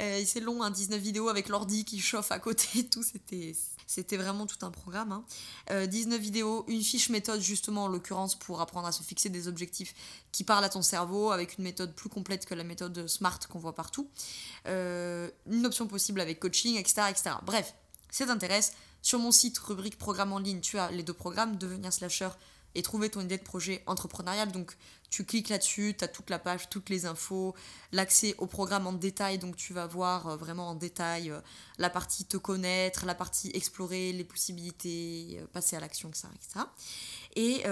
Euh, 0.00 0.22
c'est 0.26 0.40
long, 0.40 0.62
hein, 0.62 0.70
19 0.70 1.00
vidéos 1.00 1.28
avec 1.28 1.48
l'ordi 1.48 1.84
qui 1.84 1.98
chauffe 1.98 2.30
à 2.30 2.38
côté, 2.38 2.86
tout, 2.90 3.02
c'était 3.02 3.54
c'était 3.90 4.16
vraiment 4.16 4.46
tout 4.46 4.64
un 4.64 4.70
programme. 4.70 5.24
19 5.68 6.12
hein. 6.12 6.16
euh, 6.16 6.16
vidéos, 6.16 6.64
une 6.68 6.80
fiche 6.80 7.08
méthode 7.08 7.40
justement 7.40 7.86
en 7.86 7.88
l'occurrence 7.88 8.36
pour 8.36 8.60
apprendre 8.60 8.86
à 8.86 8.92
se 8.92 9.02
fixer 9.02 9.30
des 9.30 9.48
objectifs 9.48 9.94
qui 10.30 10.44
parlent 10.44 10.62
à 10.62 10.68
ton 10.68 10.80
cerveau 10.80 11.32
avec 11.32 11.58
une 11.58 11.64
méthode 11.64 11.92
plus 11.96 12.08
complète 12.08 12.46
que 12.46 12.54
la 12.54 12.62
méthode 12.62 13.08
SMART 13.08 13.40
qu'on 13.48 13.58
voit 13.58 13.74
partout. 13.74 14.08
Euh, 14.68 15.28
une 15.50 15.66
option 15.66 15.88
possible 15.88 16.20
avec 16.20 16.38
coaching, 16.38 16.76
etc. 16.76 17.02
etc. 17.10 17.30
Bref, 17.42 17.74
si 18.12 18.18
ça 18.18 18.26
t'intéresse, 18.26 18.74
sur 19.02 19.18
mon 19.18 19.32
site 19.32 19.58
rubrique 19.58 19.98
programme 19.98 20.32
en 20.32 20.38
ligne, 20.38 20.60
tu 20.60 20.78
as 20.78 20.92
les 20.92 21.02
deux 21.02 21.12
programmes, 21.12 21.56
devenir 21.56 21.92
slasher 21.92 22.28
et 22.74 22.82
trouver 22.82 23.10
ton 23.10 23.20
idée 23.20 23.38
de 23.38 23.42
projet 23.42 23.82
entrepreneurial. 23.86 24.52
Donc 24.52 24.76
tu 25.10 25.24
cliques 25.24 25.48
là-dessus, 25.48 25.94
tu 25.98 26.04
as 26.04 26.08
toute 26.08 26.30
la 26.30 26.38
page, 26.38 26.70
toutes 26.70 26.88
les 26.88 27.04
infos, 27.04 27.54
l'accès 27.92 28.34
au 28.38 28.46
programme 28.46 28.86
en 28.86 28.92
détail, 28.92 29.38
donc 29.38 29.56
tu 29.56 29.72
vas 29.72 29.86
voir 29.86 30.28
euh, 30.28 30.36
vraiment 30.36 30.68
en 30.68 30.74
détail 30.74 31.30
euh, 31.30 31.40
la 31.78 31.90
partie 31.90 32.24
te 32.24 32.36
connaître, 32.36 33.06
la 33.06 33.16
partie 33.16 33.50
explorer 33.54 34.12
les 34.12 34.24
possibilités, 34.24 35.38
euh, 35.40 35.46
passer 35.52 35.76
à 35.76 35.80
l'action, 35.80 36.08
etc., 36.08 36.28
etc. 36.34 36.66
Et 37.36 37.62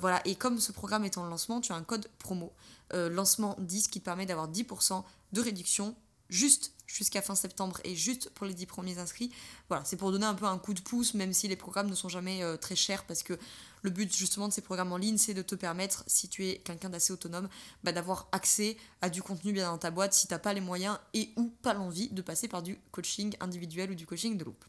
voilà, 0.00 0.20
et 0.26 0.34
comme 0.34 0.58
ce 0.58 0.72
programme 0.72 1.04
est 1.04 1.18
en 1.18 1.24
lancement, 1.24 1.60
tu 1.60 1.72
as 1.72 1.74
un 1.74 1.82
code 1.82 2.08
promo, 2.18 2.52
lancement 2.92 3.56
10 3.58 3.88
qui 3.88 4.00
te 4.00 4.04
permet 4.04 4.26
d'avoir 4.26 4.50
10% 4.50 5.02
de 5.32 5.40
réduction 5.40 5.96
juste 6.28 6.72
jusqu'à 6.86 7.22
fin 7.22 7.34
septembre 7.34 7.80
et 7.84 7.94
juste 7.94 8.30
pour 8.30 8.46
les 8.46 8.54
10 8.54 8.66
premiers 8.66 8.98
inscrits. 8.98 9.30
Voilà, 9.68 9.84
c'est 9.84 9.96
pour 9.96 10.12
donner 10.12 10.26
un 10.26 10.34
peu 10.34 10.46
un 10.46 10.58
coup 10.58 10.74
de 10.74 10.80
pouce, 10.80 11.14
même 11.14 11.32
si 11.32 11.48
les 11.48 11.56
programmes 11.56 11.88
ne 11.88 11.94
sont 11.94 12.08
jamais 12.08 12.42
euh, 12.42 12.56
très 12.56 12.76
chers, 12.76 13.04
parce 13.04 13.22
que 13.22 13.38
le 13.82 13.90
but 13.90 14.14
justement 14.14 14.48
de 14.48 14.52
ces 14.52 14.62
programmes 14.62 14.92
en 14.92 14.96
ligne, 14.96 15.18
c'est 15.18 15.34
de 15.34 15.42
te 15.42 15.54
permettre, 15.54 16.04
si 16.06 16.28
tu 16.28 16.46
es 16.46 16.58
quelqu'un 16.58 16.88
d'assez 16.88 17.12
autonome, 17.12 17.48
bah, 17.84 17.92
d'avoir 17.92 18.28
accès 18.32 18.76
à 19.00 19.10
du 19.10 19.22
contenu 19.22 19.52
bien 19.52 19.70
dans 19.70 19.78
ta 19.78 19.90
boîte 19.90 20.12
si 20.12 20.26
tu 20.26 20.34
n'as 20.34 20.38
pas 20.38 20.52
les 20.52 20.60
moyens 20.60 20.98
et 21.14 21.30
ou 21.36 21.48
pas 21.62 21.74
l'envie 21.74 22.08
de 22.08 22.22
passer 22.22 22.48
par 22.48 22.62
du 22.62 22.78
coaching 22.90 23.36
individuel 23.40 23.90
ou 23.90 23.94
du 23.94 24.06
coaching 24.06 24.36
de 24.36 24.44
groupe. 24.44 24.64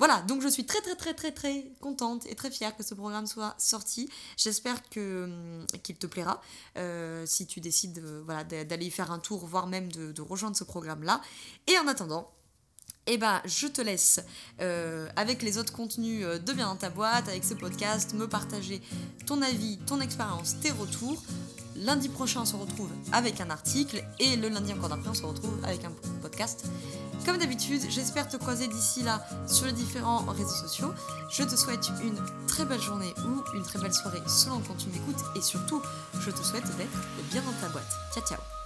Voilà, 0.00 0.22
donc 0.22 0.40
je 0.40 0.48
suis 0.48 0.64
très 0.64 0.80
très 0.80 0.96
très 0.96 1.12
très 1.12 1.30
très 1.30 1.66
contente 1.78 2.24
et 2.24 2.34
très 2.34 2.50
fière 2.50 2.74
que 2.74 2.82
ce 2.82 2.94
programme 2.94 3.26
soit 3.26 3.54
sorti. 3.58 4.08
J'espère 4.38 4.80
hum, 4.96 5.66
qu'il 5.82 5.96
te 5.96 6.06
plaira 6.06 6.40
euh, 6.78 7.26
si 7.26 7.46
tu 7.46 7.60
décides 7.60 7.98
euh, 7.98 8.22
voilà, 8.24 8.42
d'aller 8.42 8.88
faire 8.88 9.12
un 9.12 9.18
tour, 9.18 9.44
voire 9.46 9.66
même 9.66 9.92
de 9.92 10.22
rejoindre 10.22 10.56
ce 10.56 10.64
programme-là. 10.64 11.20
Et 11.66 11.76
en 11.76 11.86
attendant, 11.86 12.32
eh 13.06 13.18
ben, 13.18 13.40
je 13.44 13.66
te 13.66 13.80
laisse 13.80 14.20
euh, 14.60 15.08
avec 15.16 15.42
les 15.42 15.58
autres 15.58 15.72
contenus 15.72 16.24
euh, 16.24 16.38
de 16.38 16.52
Bien 16.52 16.66
dans 16.66 16.76
ta 16.76 16.90
boîte, 16.90 17.28
avec 17.28 17.44
ce 17.44 17.54
podcast, 17.54 18.14
me 18.14 18.28
partager 18.28 18.80
ton 19.26 19.42
avis, 19.42 19.78
ton 19.86 20.00
expérience, 20.00 20.56
tes 20.60 20.70
retours. 20.70 21.22
Lundi 21.76 22.08
prochain, 22.08 22.40
on 22.42 22.44
se 22.44 22.56
retrouve 22.56 22.90
avec 23.12 23.40
un 23.40 23.48
article 23.48 24.04
et 24.18 24.36
le 24.36 24.48
lundi 24.48 24.72
encore 24.72 24.90
d'après, 24.90 25.08
on 25.08 25.14
se 25.14 25.24
retrouve 25.24 25.56
avec 25.64 25.84
un 25.84 25.92
podcast. 26.20 26.66
Comme 27.24 27.38
d'habitude, 27.38 27.82
j'espère 27.88 28.28
te 28.28 28.36
croiser 28.36 28.66
d'ici 28.66 29.02
là 29.02 29.24
sur 29.46 29.66
les 29.66 29.72
différents 29.72 30.24
réseaux 30.26 30.48
sociaux. 30.48 30.92
Je 31.30 31.42
te 31.42 31.56
souhaite 31.56 31.90
une 32.02 32.18
très 32.46 32.64
belle 32.64 32.80
journée 32.80 33.12
ou 33.18 33.56
une 33.56 33.62
très 33.62 33.78
belle 33.78 33.94
soirée 33.94 34.22
selon 34.26 34.60
quand 34.60 34.76
tu 34.76 34.88
m'écoutes 34.88 35.24
et 35.36 35.40
surtout, 35.40 35.80
je 36.20 36.30
te 36.30 36.42
souhaite 36.42 36.64
d'être 36.76 37.30
bien 37.30 37.42
dans 37.42 37.66
ta 37.66 37.68
boîte. 37.68 37.90
Ciao 38.14 38.24
ciao 38.24 38.59